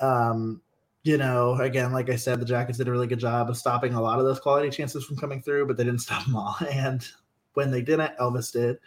[0.00, 0.62] Um,
[1.02, 3.94] you know, again, like I said, the Jackets did a really good job of stopping
[3.94, 6.56] a lot of those quality chances from coming through, but they didn't stop them all.
[6.70, 7.06] And
[7.54, 8.78] when they didn't, Elvis did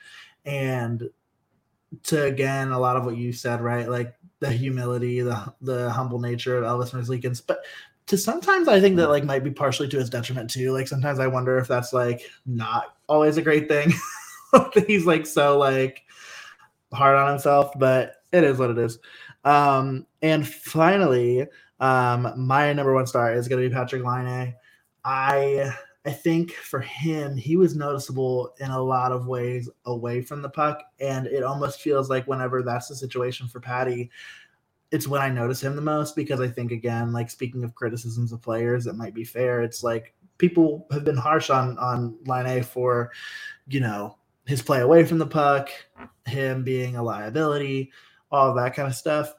[0.45, 1.09] and
[2.03, 6.19] to again a lot of what you said right like the humility the the humble
[6.19, 7.59] nature of elvis merzlikins but
[8.05, 11.19] to sometimes i think that like might be partially to his detriment too like sometimes
[11.19, 13.91] i wonder if that's like not always a great thing
[14.87, 16.03] he's like so like
[16.93, 18.99] hard on himself, but it is what it is.
[19.45, 21.47] Um, and finally,
[21.79, 24.55] um, my number one star is going to be patrick Laine.
[25.05, 25.73] I
[26.05, 30.49] I think for him, he was noticeable in a lot of ways away from the
[30.49, 34.09] puck, and it almost feels like whenever that's the situation for Patty,
[34.91, 38.31] it's when I notice him the most because I think again, like speaking of criticisms
[38.31, 39.61] of players, it might be fair.
[39.61, 43.11] It's like people have been harsh on on Laine for,
[43.67, 45.69] you know, his play away from the puck,
[46.25, 47.91] him being a liability,
[48.31, 49.33] all that kind of stuff.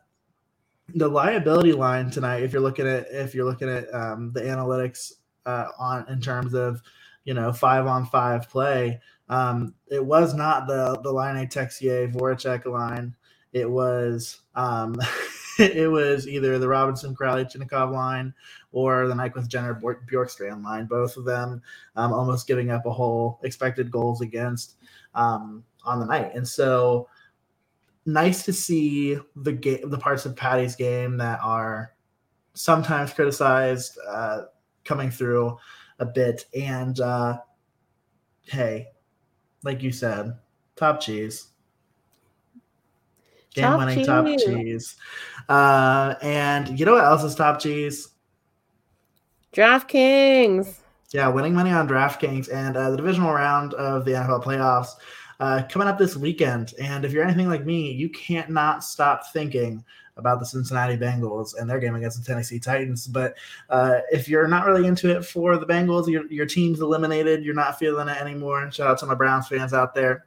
[0.94, 5.14] The liability line tonight, if you're looking at if you're looking at um, the analytics
[5.46, 6.80] uh, on in terms of
[7.24, 12.66] you know five on five play, um, it was not the the Laine Texier Voracek
[12.66, 13.14] line.
[13.52, 14.96] It was um,
[15.58, 18.32] it was either the Robinson Kuraly Chinakhov line
[18.72, 20.86] or the Nyquist Jenner Bjorkstrand line.
[20.86, 21.62] Both of them
[21.96, 24.76] um, almost giving up a whole expected goals against
[25.14, 26.32] um, on the night.
[26.34, 27.08] And so
[28.06, 31.94] nice to see the game, the parts of Patty's game that are
[32.54, 34.42] sometimes criticized uh,
[34.84, 35.58] coming through
[35.98, 36.46] a bit.
[36.54, 37.38] And uh,
[38.42, 38.88] hey,
[39.62, 40.36] like you said,
[40.76, 41.48] top cheese.
[43.54, 44.96] Game winning top cheese.
[45.48, 48.10] Uh, and you know what else is top cheese?
[49.52, 50.78] DraftKings.
[51.12, 54.90] Yeah, winning money on DraftKings and uh, the divisional round of the NFL playoffs
[55.40, 56.74] uh, coming up this weekend.
[56.80, 59.84] And if you're anything like me, you can't not stop thinking
[60.20, 63.08] about the Cincinnati Bengals and their game against the Tennessee Titans.
[63.08, 63.34] But
[63.68, 67.54] uh, if you're not really into it for the Bengals, your, your team's eliminated, you're
[67.54, 68.62] not feeling it anymore.
[68.62, 70.26] And shout out to my Browns fans out there.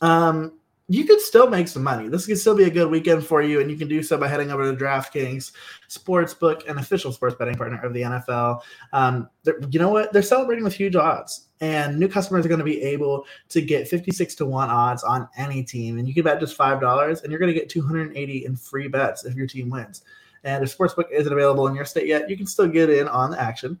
[0.00, 0.52] Um,
[0.88, 2.08] you could still make some money.
[2.08, 4.28] This could still be a good weekend for you, and you can do so by
[4.28, 5.50] heading over to DraftKings
[5.88, 8.60] Sportsbook, an official sports betting partner of the NFL.
[8.92, 9.28] Um,
[9.70, 10.12] you know what?
[10.12, 13.88] They're celebrating with huge odds, and new customers are going to be able to get
[13.88, 15.98] 56 to 1 odds on any team.
[15.98, 19.24] And you can bet just $5, and you're going to get 280 in free bets
[19.24, 20.02] if your team wins.
[20.44, 23.32] And if Sportsbook isn't available in your state yet, you can still get in on
[23.32, 23.80] the action.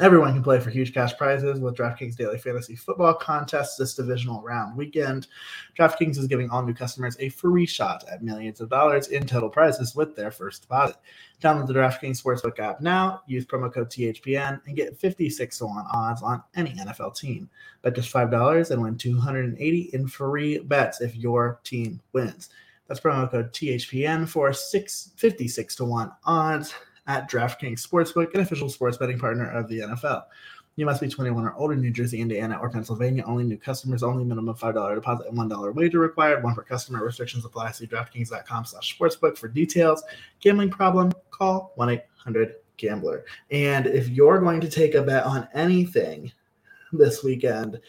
[0.00, 4.42] Everyone can play for huge cash prizes with DraftKings Daily Fantasy Football Contests this divisional
[4.42, 5.26] round weekend.
[5.76, 9.48] DraftKings is giving all new customers a free shot at millions of dollars in total
[9.48, 10.96] prizes with their first deposit.
[11.42, 15.86] Download the DraftKings Sportsbook app now, use promo code THPN, and get 56 to 1
[15.92, 17.50] odds on any NFL team.
[17.82, 22.50] Bet just $5 and win 280 in free bets if your team wins.
[22.86, 26.72] That's promo code THPN for six, 56 to 1 odds
[27.08, 30.24] at DraftKings Sportsbook, an official sports betting partner of the NFL.
[30.76, 33.24] You must be 21 or older, New Jersey, Indiana, or Pennsylvania.
[33.26, 36.44] Only new customers, only minimum $5 deposit and $1 wager required.
[36.44, 37.04] One per customer.
[37.04, 37.72] Restrictions apply.
[37.72, 40.04] See DraftKings.com slash sportsbook for details.
[40.38, 41.10] Gambling problem?
[41.30, 43.24] Call 1-800-GAMBLER.
[43.50, 46.30] And if you're going to take a bet on anything
[46.92, 47.80] this weekend,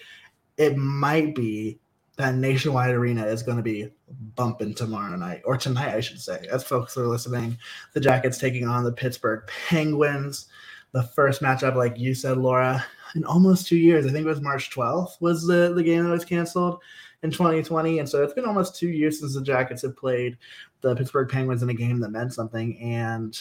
[0.58, 1.78] it might be
[2.20, 3.90] that nationwide arena is going to be
[4.36, 6.46] bumping tomorrow night or tonight, I should say.
[6.52, 7.58] As folks are listening,
[7.94, 10.48] the Jackets taking on the Pittsburgh Penguins.
[10.92, 14.06] The first matchup, like you said, Laura, in almost two years.
[14.06, 16.82] I think it was March 12th was the, the game that was canceled
[17.24, 18.00] in 2020.
[18.00, 20.38] And so it's been almost two years since the Jackets have played
[20.82, 22.78] the Pittsburgh Penguins in a game that meant something.
[22.82, 23.40] And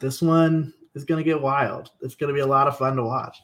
[0.00, 1.90] this one is going to get wild.
[2.02, 3.42] It's going to be a lot of fun to watch.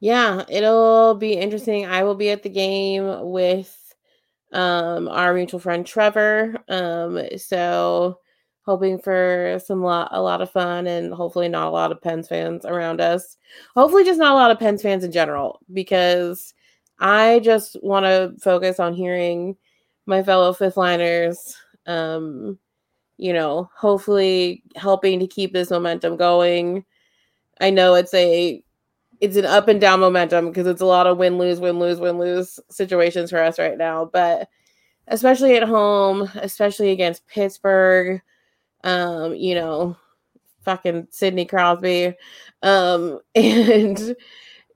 [0.00, 1.86] Yeah, it'll be interesting.
[1.86, 3.74] I will be at the game with
[4.52, 6.56] um our mutual friend Trevor.
[6.68, 8.18] Um so
[8.64, 12.28] hoping for some lot a lot of fun and hopefully not a lot of Pens
[12.28, 13.36] fans around us.
[13.76, 16.54] Hopefully just not a lot of Pens fans in general because
[17.00, 19.56] I just want to focus on hearing
[20.06, 22.58] my fellow fifth liners um
[23.18, 26.84] you know, hopefully helping to keep this momentum going.
[27.60, 28.62] I know it's a
[29.20, 31.98] it's an up and down momentum because it's a lot of win lose win lose
[32.00, 34.04] win lose situations for us right now.
[34.06, 34.48] But
[35.08, 38.20] especially at home especially against pittsburgh
[38.84, 39.96] um you know
[40.62, 42.14] fucking sidney crosby
[42.62, 44.14] um and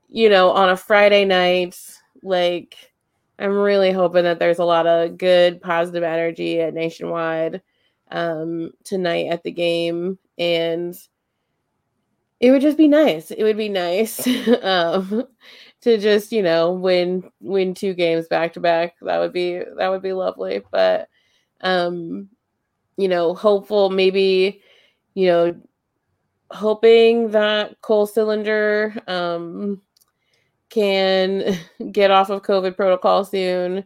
[0.09, 1.79] you know on a friday night
[2.23, 2.77] like
[3.39, 7.61] i'm really hoping that there's a lot of good positive energy at nationwide
[8.13, 10.19] um tonight at the game.
[10.39, 10.95] And
[12.43, 13.31] it would just be nice.
[13.31, 14.27] It would be nice
[14.63, 15.25] um,
[15.83, 18.97] to just you know win win two games back to back.
[19.01, 20.61] That would be that would be lovely.
[20.71, 21.09] But
[21.63, 22.29] um,
[22.97, 24.61] you know, hopeful maybe
[25.15, 25.57] you know
[26.51, 29.81] hoping that Cole Sillinger um,
[30.71, 31.59] can
[31.93, 33.85] get off of COVID protocol soon.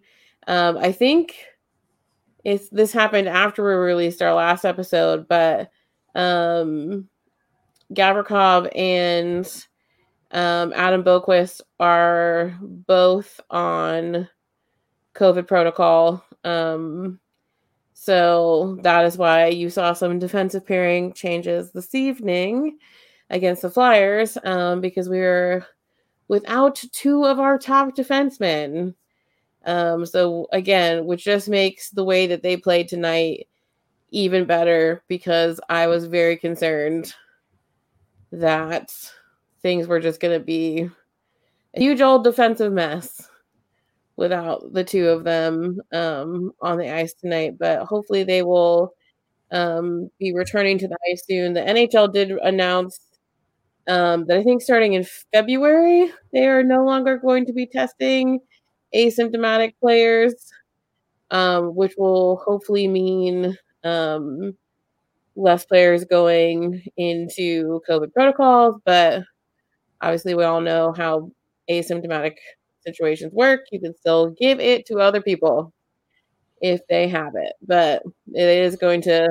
[0.48, 1.36] Um, I think
[2.44, 5.70] it's this happened after we released our last episode, but
[6.14, 7.06] um
[7.94, 9.46] Gavrikov and
[10.32, 14.28] um, Adam Boqvist are both on
[15.14, 16.24] COVID protocol.
[16.44, 17.20] Um,
[17.94, 22.78] so that is why you saw some defensive pairing changes this evening
[23.30, 25.66] against the Flyers um, because we were
[26.28, 28.94] without two of our top defensemen.
[29.64, 33.48] Um, so again, which just makes the way that they played tonight
[34.10, 37.12] even better because I was very concerned
[38.32, 38.92] that
[39.62, 40.88] things were just going to be
[41.74, 43.28] a huge old defensive mess
[44.16, 47.58] without the two of them um, on the ice tonight.
[47.58, 48.92] But hopefully they will
[49.52, 51.54] um, be returning to the ice soon.
[51.54, 52.98] The NHL did announce
[53.88, 58.40] um, that I think starting in February, they are no longer going to be testing
[58.94, 60.34] asymptomatic players,
[61.30, 64.56] um, which will hopefully mean um,
[65.36, 68.80] less players going into COVID protocols.
[68.84, 69.22] But
[70.00, 71.30] obviously, we all know how
[71.70, 72.36] asymptomatic
[72.80, 73.60] situations work.
[73.70, 75.72] You can still give it to other people
[76.60, 79.28] if they have it, but it is going to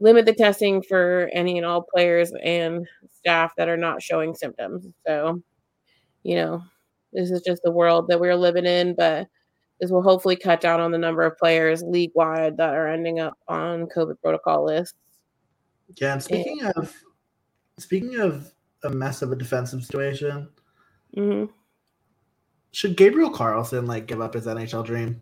[0.00, 4.86] limit the testing for any and all players and staff that are not showing symptoms.
[5.06, 5.42] So,
[6.22, 6.62] you know,
[7.12, 9.28] this is just the world that we're living in, but
[9.82, 13.18] this will hopefully cut down on the number of players league wide that are ending
[13.18, 14.94] up on COVID protocol lists.
[15.96, 16.94] Yeah, and speaking and, of
[17.80, 18.54] speaking of
[18.84, 20.48] a mess of a defensive situation,
[21.16, 21.50] mm-hmm.
[22.70, 25.20] should Gabriel Carlsson like give up his NHL dream?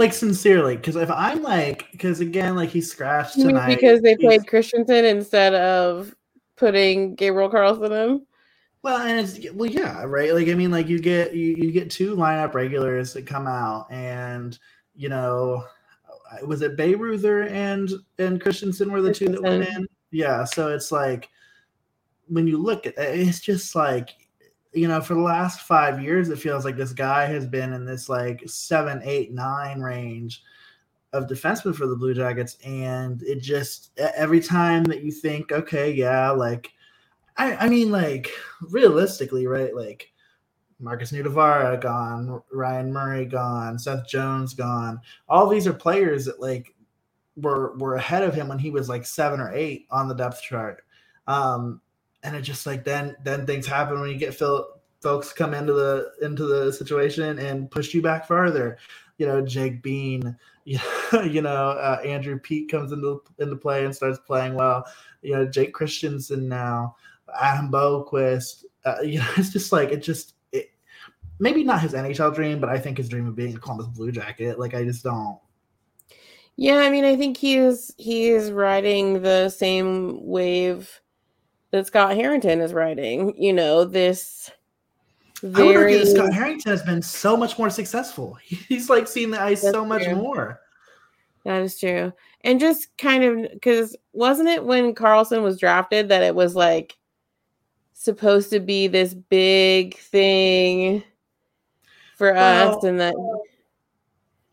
[0.00, 4.48] like sincerely, because if I'm like, because again, like he scratched tonight because they played
[4.48, 6.12] Christiansen instead of
[6.56, 8.26] putting Gabriel Carlsson in.
[8.82, 10.34] Well, and it's well, yeah, right.
[10.34, 13.86] Like I mean, like you get you, you get two lineup regulars that come out,
[13.90, 14.58] and
[14.94, 15.64] you know,
[16.08, 19.86] uh, was it Bayreuther and and Christiansen were the two that went in?
[20.10, 20.44] Yeah.
[20.44, 21.28] So it's like
[22.28, 24.10] when you look at it, it's just like
[24.72, 27.84] you know, for the last five years, it feels like this guy has been in
[27.84, 30.42] this like seven, eight, nine range
[31.12, 35.90] of defensemen for the Blue Jackets, and it just every time that you think, okay,
[35.92, 36.72] yeah, like
[37.36, 39.74] I, I mean, like realistically, right?
[39.74, 40.12] Like
[40.78, 45.00] Markus Nutivaara gone, Ryan Murray gone, Seth Jones gone.
[45.28, 46.74] All these are players that like
[47.36, 50.42] were were ahead of him when he was like seven or eight on the depth
[50.42, 50.82] chart.
[51.26, 51.80] Um,
[52.22, 56.12] and it just like then then things happen when you get folks come into the
[56.22, 58.78] into the situation and push you back further.
[59.18, 64.18] You know, Jake Bean, you know, uh, Andrew Peeke comes into into play and starts
[64.18, 64.84] playing well.
[65.22, 66.96] You know, Jake Christiansen now.
[67.38, 68.64] Adam Boqvist.
[68.84, 70.70] Uh, you know, it's just like it just it,
[71.38, 74.12] maybe not his NHL dream, but I think his dream of being a Columbus Blue
[74.12, 74.58] Jacket.
[74.58, 75.38] Like I just don't.
[76.56, 81.00] Yeah, I mean, I think he's he's riding the same wave
[81.70, 83.34] that Scott Harrington is riding.
[83.40, 84.50] You know, this
[85.42, 88.36] very Scott Harrington has been so much more successful.
[88.44, 90.16] He's like seeing the ice That's so much true.
[90.16, 90.60] more.
[91.44, 92.12] That is true.
[92.42, 96.96] And just kind of because wasn't it when Carlsson was drafted that it was like
[98.00, 101.04] supposed to be this big thing
[102.16, 103.14] for well, us and that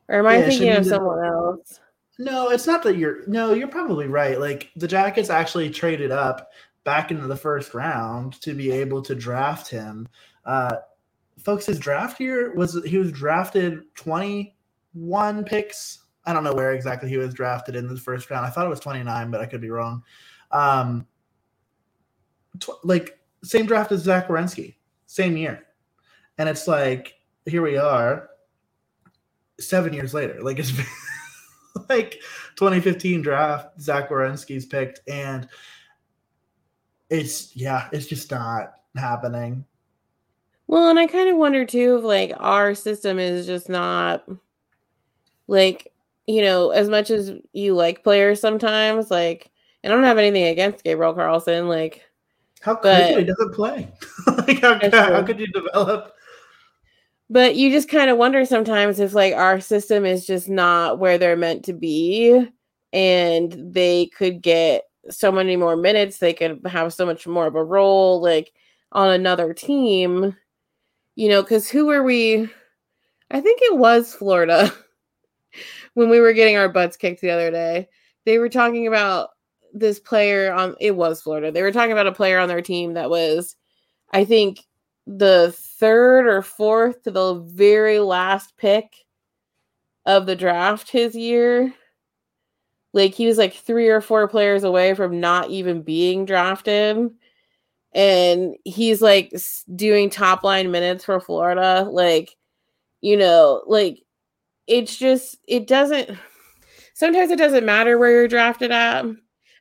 [0.09, 1.79] or am I yeah, thinking of someone else?
[2.19, 4.37] No, it's not that you're no, you're probably right.
[4.37, 6.51] Like the Jackets actually traded up
[6.83, 10.09] back into the first round to be able to draft him.
[10.43, 10.75] Uh
[11.41, 15.99] folks, his draft year was he was drafted 21 picks.
[16.25, 18.45] I don't know where exactly he was drafted in the first round.
[18.45, 20.03] I thought it was 29, but I could be wrong.
[20.51, 21.07] Um
[22.59, 24.75] tw- like same draft as Zach Werenski,
[25.05, 25.63] same year.
[26.38, 27.15] And it's like,
[27.45, 28.29] here we are,
[29.59, 30.41] seven years later.
[30.41, 30.71] Like it's
[31.89, 32.21] like
[32.55, 35.47] 2015 draft, Zach Werenski's picked, and
[37.09, 39.65] it's yeah, it's just not happening.
[40.67, 44.27] Well, and I kind of wonder too if like our system is just not
[45.47, 45.91] like
[46.27, 49.49] you know, as much as you like players sometimes, like,
[49.81, 52.03] and I don't have anything against Gabriel Carlsson, like
[52.61, 53.91] how could he doesn't play?
[54.27, 56.13] like how, how could you develop?
[57.29, 61.17] But you just kind of wonder sometimes if like our system is just not where
[61.17, 62.47] they're meant to be,
[62.93, 66.17] and they could get so many more minutes.
[66.17, 68.51] They could have so much more of a role, like
[68.91, 70.35] on another team.
[71.15, 72.49] You know, because who were we?
[73.29, 74.71] I think it was Florida
[75.95, 77.89] when we were getting our butts kicked the other day.
[78.25, 79.29] They were talking about
[79.80, 81.51] this player on it was Florida.
[81.51, 83.55] They were talking about a player on their team that was,
[84.11, 84.59] I think,
[85.05, 89.05] the third or fourth to the very last pick
[90.05, 91.73] of the draft his year.
[92.93, 97.09] Like he was like three or four players away from not even being drafted.
[97.93, 99.34] and he's like
[99.75, 101.88] doing top line minutes for Florida.
[101.89, 102.36] Like,
[103.01, 104.03] you know, like
[104.67, 106.11] it's just it doesn't
[106.93, 109.05] sometimes it doesn't matter where you're drafted at.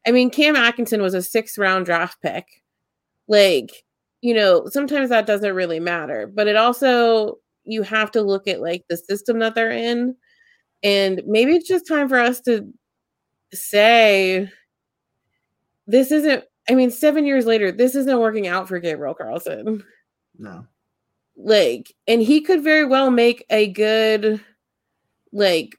[0.06, 2.46] I mean, Cam Atkinson was a sixth round draft pick.
[3.28, 3.84] Like,
[4.20, 8.60] you know, sometimes that doesn't really matter, but it also you have to look at
[8.60, 10.14] like the system that they're in.
[10.82, 12.66] And maybe it's just time for us to
[13.52, 14.50] say
[15.86, 19.84] this isn't I mean, seven years later, this isn't working out for Gabriel Carlsson.
[20.36, 20.66] No.
[21.36, 24.40] Like, and he could very well make a good,
[25.32, 25.78] like,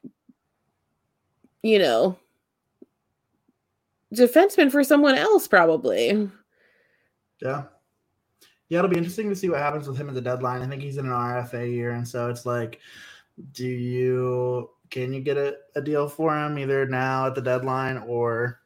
[1.62, 2.18] you know,
[4.14, 6.30] defenseman for someone else, probably.
[7.42, 7.64] Yeah.
[8.70, 10.62] Yeah, it'll be interesting to see what happens with him at the deadline.
[10.62, 12.82] I think he's in an RFA year, and so it's like,
[13.54, 17.98] do you can you get a, a deal for him either now at the deadline
[18.00, 18.62] or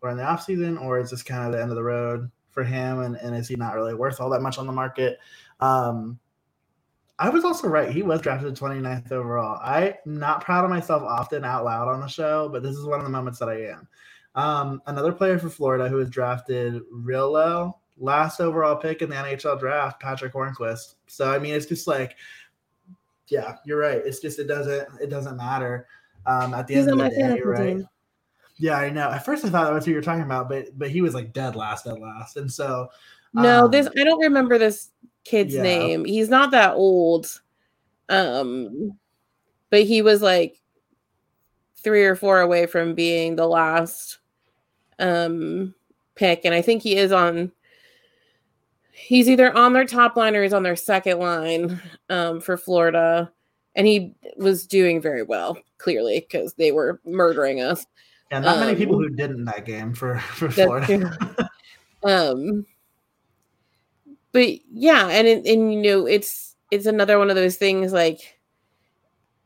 [0.00, 2.30] or in the off season, or is this kind of the end of the road
[2.50, 3.00] for him?
[3.00, 5.18] And, and is he not really worth all that much on the market?
[5.60, 6.18] Um,
[7.18, 7.90] I was also right.
[7.90, 9.60] He was drafted 29th overall.
[9.62, 12.98] I'm not proud of myself often out loud on the show, but this is one
[12.98, 13.88] of the moments that I am.
[14.34, 19.14] Um, another player for Florida who was drafted real low, last overall pick in the
[19.14, 20.96] NHL draft, Patric Hornqvist.
[21.06, 22.16] So I mean, it's just like,
[23.28, 24.02] yeah, you're right.
[24.04, 25.86] It's just it doesn't it doesn't matter.
[26.26, 27.76] Um, at the He's end of the day, you're right?
[27.76, 27.88] Team.
[28.56, 29.10] Yeah, I know.
[29.10, 31.32] At first, I thought that was who you're talking about, but but he was like
[31.32, 32.88] dead last, at last, and so.
[33.36, 34.90] No, um, this I don't remember this
[35.24, 35.62] kid's yeah.
[35.62, 36.04] name.
[36.04, 37.40] He's not that old,
[38.08, 38.96] um,
[39.70, 40.60] but he was like
[41.76, 44.18] three or four away from being the last
[44.98, 45.74] um
[46.14, 47.52] pick, and I think he is on.
[48.92, 53.30] He's either on their top line or he's on their second line um, for Florida,
[53.74, 57.84] and he was doing very well, clearly, because they were murdering us.
[58.30, 61.16] Yeah, not um, many people um, who didn't that game for for Florida.
[62.04, 62.66] um,
[64.32, 68.38] but yeah, and and you know, it's it's another one of those things like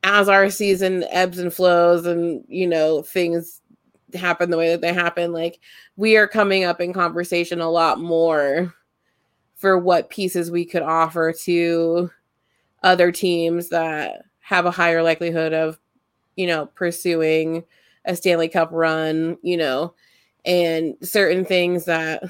[0.05, 3.58] as our season ebbs and flows, and you know, things
[4.15, 5.33] happen the way that they happen.
[5.33, 5.61] Like
[5.97, 8.75] we are coming up in conversation a lot more
[9.57, 12.11] for what pieces we could offer to
[12.83, 15.79] other teams that have a higher likelihood of,
[16.37, 17.65] you know, pursuing
[18.05, 19.95] a Stanley Cup run, you know,
[20.45, 22.23] and certain things that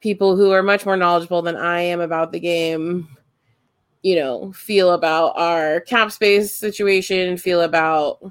[0.00, 3.08] people who are much more knowledgeable than I am about the game,
[4.02, 8.22] you know, feel about our cap space situation, feel about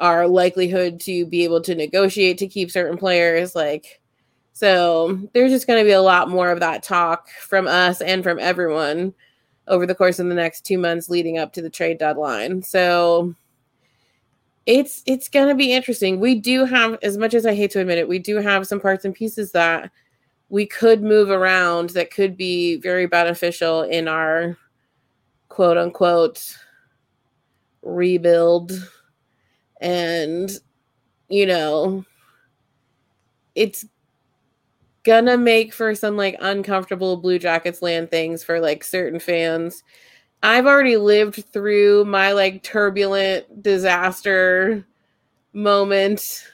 [0.00, 4.00] our likelihood to be able to negotiate to keep certain players like
[4.56, 8.22] so there's just going to be a lot more of that talk from us and
[8.22, 9.12] from everyone
[9.68, 12.62] over the course of the next 2 months leading up to the trade deadline.
[12.62, 13.34] So
[14.64, 16.20] it's it's going to be interesting.
[16.20, 18.80] We do have as much as I hate to admit it, we do have some
[18.80, 19.90] parts and pieces that
[20.48, 24.56] we could move around that could be very beneficial in our
[25.50, 26.56] quote unquote
[27.82, 28.72] rebuild
[29.80, 30.50] and
[31.28, 32.04] you know
[33.54, 33.84] it's
[35.04, 39.82] gonna make for some like uncomfortable blue jackets land things for like certain fans
[40.42, 44.86] I've already lived through my like turbulent disaster
[45.52, 46.44] moment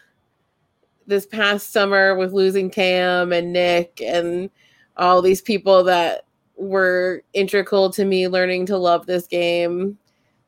[1.06, 4.48] this past summer with losing Cam and Nick and
[4.96, 6.24] all these people that
[6.56, 9.98] were integral to me learning to love this game.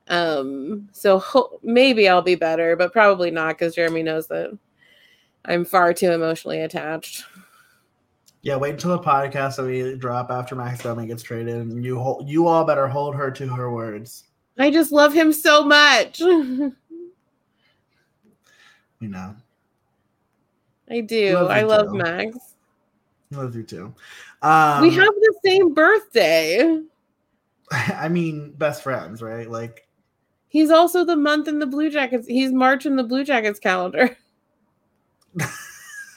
[0.09, 4.57] Um, so ho- maybe I'll be better, but probably not because Jeremy knows that
[5.45, 7.25] I'm far too emotionally attached.
[8.43, 11.99] Yeah, wait until the podcast that we drop after Max Domi gets traded, and you
[11.99, 14.25] hold, you all better hold her to her words.
[14.59, 16.21] I just love him so much.
[16.21, 16.73] you
[19.01, 19.35] know.
[20.91, 21.35] I do.
[21.35, 21.95] Love I love too.
[21.95, 22.37] Max.
[23.33, 23.95] I love you too.
[24.43, 26.83] Um, we have the same birthday.
[27.71, 29.51] I mean, best friends, right?
[29.51, 29.89] Like,
[30.55, 32.29] he's also the month in the Blue Jackets.
[32.29, 34.17] He's March in the Blue Jackets calendar.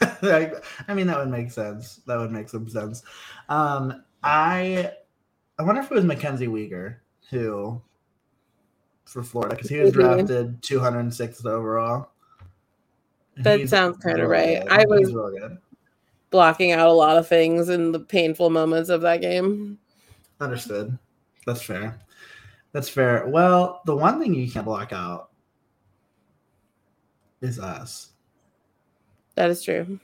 [0.00, 0.52] I,
[0.86, 2.00] I, mean, that would make sense.
[2.06, 3.02] That would make some sense.
[3.48, 4.92] Um, I
[5.58, 6.96] I wonder if it was MacKenzie Weegar
[7.30, 7.82] who
[9.04, 12.10] for Florida because he was drafted 206th overall.
[13.38, 14.62] That He's sounds kind of right.
[14.62, 14.70] Good.
[14.70, 15.12] I was
[16.30, 19.78] blocking out a lot of things in the painful moments of that game.
[20.40, 20.96] Understood.
[21.44, 21.98] That's fair.
[22.72, 23.26] That's fair.
[23.26, 25.30] Well, the one thing you can't block out
[27.40, 28.10] is us.
[29.34, 29.98] That is true.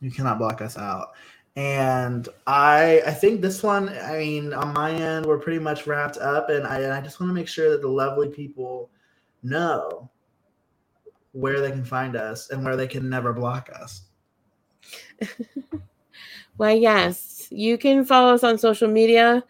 [0.00, 1.12] You cannot block us out.
[1.56, 6.18] And I I think this one, I mean, on my end, we're pretty much wrapped
[6.18, 6.50] up.
[6.50, 8.90] And I, and I just want to make sure that the lovely people
[9.42, 10.10] know
[11.32, 14.02] where they can find us and where they can never block us.
[16.58, 17.48] well, yes.
[17.50, 19.44] You can follow us on social media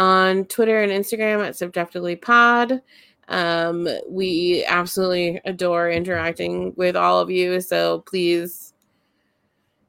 [0.00, 2.82] on Twitter and Instagram at CBJectively Pod.
[3.28, 7.60] Um, we absolutely adore interacting with all of you.
[7.60, 8.72] So please,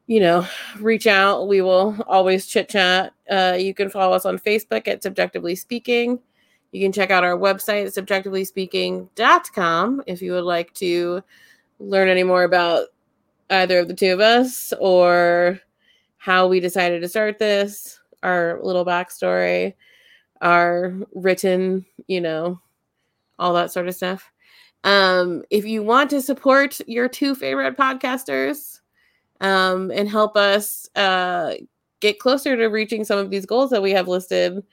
[0.07, 0.45] you know,
[0.79, 1.47] reach out.
[1.47, 3.13] We will always chit chat.
[3.29, 6.19] Uh, you can follow us on Facebook at CBJectively Speaking.
[6.73, 11.23] You can check out our website, cbjectivelyspeaking.com, if you would like to
[11.79, 12.87] learn any more about
[13.49, 15.59] either of the two of us or
[16.17, 19.73] how we decided to start this, our little backstory,
[20.41, 22.59] our written, you know,
[23.39, 24.29] all that sort of stuff.
[24.83, 28.81] Um, if you want to support your two favorite podcasters
[29.39, 31.53] um, and help us uh,
[31.99, 34.63] get closer to reaching some of these goals that we have listed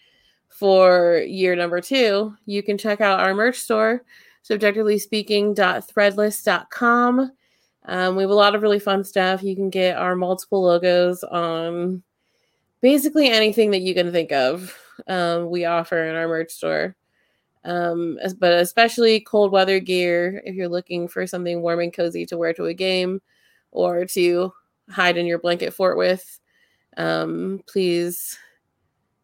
[0.49, 4.05] for year number two, you can check out our merch store,
[4.49, 7.33] cbjectively speaking.threadless.com.
[7.85, 9.43] Um, we have a lot of really fun stuff.
[9.43, 12.03] You can get our multiple logos on
[12.81, 14.75] basically anything that you can think of.
[15.07, 16.97] Um, we offer in our merch store
[17.65, 22.39] um, but especially cold weather gear if you're looking for something warm and cozy to
[22.39, 23.21] wear to a game
[23.71, 24.53] or to
[24.89, 26.41] hide in your blanket fort with.
[26.97, 28.39] Um, please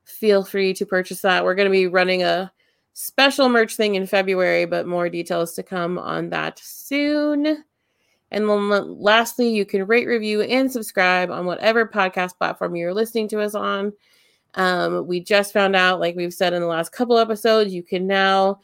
[0.04, 1.44] feel free to purchase that.
[1.44, 2.52] We're going to be running a
[2.92, 7.64] special merch thing in February, but more details to come on that soon.
[8.30, 13.28] And then lastly, you can rate, review, and subscribe on whatever podcast platform you're listening
[13.28, 13.92] to us on.
[14.54, 18.06] Um, we just found out, like we've said in the last couple episodes, you can
[18.06, 18.60] now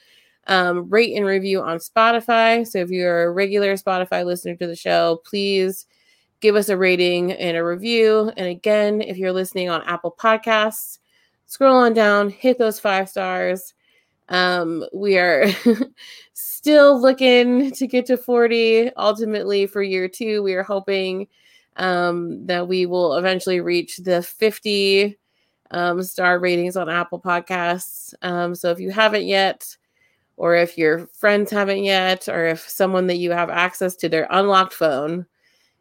[0.46, 2.66] um, rate and review on Spotify.
[2.66, 5.86] So if you're a regular Spotify listener to the show, please
[6.40, 8.32] give us a rating and a review.
[8.36, 10.98] And again, if you're listening on Apple Podcasts,
[11.46, 13.74] scroll on down, hit those five stars.
[14.28, 15.46] Um, we are
[16.32, 20.42] still looking to get to 40 ultimately for year two.
[20.42, 21.26] We are hoping
[21.76, 25.18] um, that we will eventually reach the 50
[25.70, 28.14] um, star ratings on Apple Podcasts.
[28.22, 29.76] Um, so if you haven't yet,
[30.36, 34.26] or if your friends haven't yet, or if someone that you have access to their
[34.30, 35.26] unlocked phone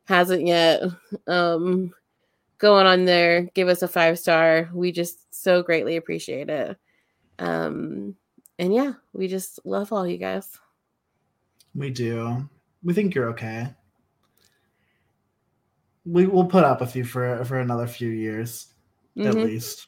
[0.05, 0.83] hasn't yet,
[1.27, 1.91] um,
[2.57, 4.69] going on there, give us a five star.
[4.73, 6.77] We just so greatly appreciate it.
[7.39, 8.15] Um,
[8.59, 10.59] and yeah, we just love all you guys.
[11.73, 12.47] We do.
[12.83, 13.73] We think you're okay.
[16.05, 18.67] We will put up with you for for another few years
[19.17, 19.27] mm-hmm.
[19.27, 19.87] at least.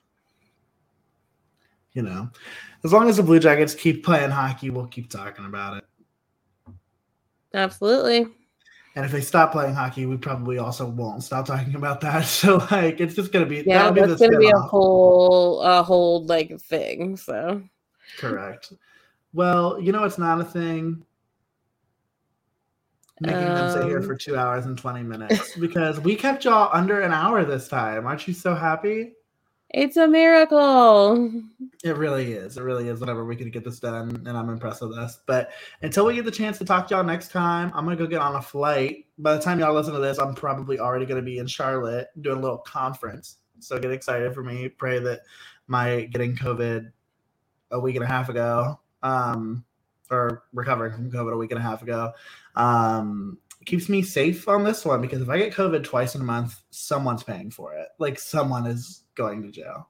[1.93, 2.30] You know,
[2.86, 5.84] as long as the Blue Jackets keep playing hockey, we'll keep talking about it.
[7.53, 8.28] Absolutely.
[8.95, 12.26] And if they stop playing hockey, we probably also won't stop talking about that.
[12.26, 16.26] So like, it's just gonna be yeah, that's be gonna be a whole a whole
[16.26, 17.17] like thing.
[17.17, 17.61] So
[18.17, 18.74] correct.
[19.34, 21.05] Well, you know, it's not a thing
[23.22, 26.43] making um, them sit here um, for two hours and 20 minutes because we kept
[26.43, 28.05] y'all under an hour this time.
[28.05, 29.13] Aren't you so happy?
[29.74, 31.32] It's a miracle.
[31.84, 32.57] It really is.
[32.57, 32.99] It really is.
[32.99, 35.19] Whatever we could get this done, and I'm impressed with us.
[35.26, 35.51] But
[35.82, 38.19] until we get the chance to talk to y'all next time, I'm gonna go get
[38.19, 39.05] on a flight.
[39.17, 42.39] By the time y'all listen to this, I'm probably already gonna be in Charlotte doing
[42.39, 43.38] a little conference.
[43.59, 44.67] So get excited for me.
[44.67, 45.22] Pray that
[45.67, 46.91] my getting COVID
[47.72, 49.63] a week and a half ago, um,
[50.12, 52.12] or recovering from COVID a week and a half ago,
[52.55, 56.26] um, keeps me safe on this one because if I get COVID twice in a
[56.26, 57.88] month, someone's paying for it.
[57.99, 59.88] Like someone is going to jail.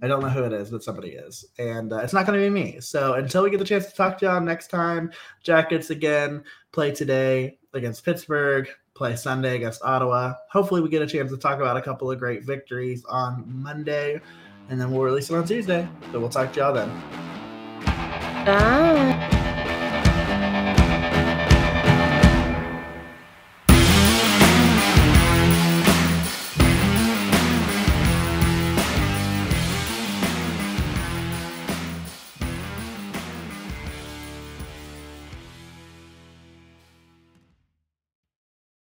[0.00, 1.44] I don't know who it is, but somebody is.
[1.58, 2.80] And uh, it's not going to be me.
[2.80, 5.10] So until we get the chance to talk to y'all next time,
[5.42, 10.34] Jackets again play today against Pittsburgh, play Sunday against Ottawa.
[10.50, 14.20] Hopefully, we get a chance to talk about a couple of great victories on Monday,
[14.68, 15.88] and then we'll release it on Tuesday.
[16.12, 17.37] So we'll talk to y'all then.
[18.44, 19.37] Bye.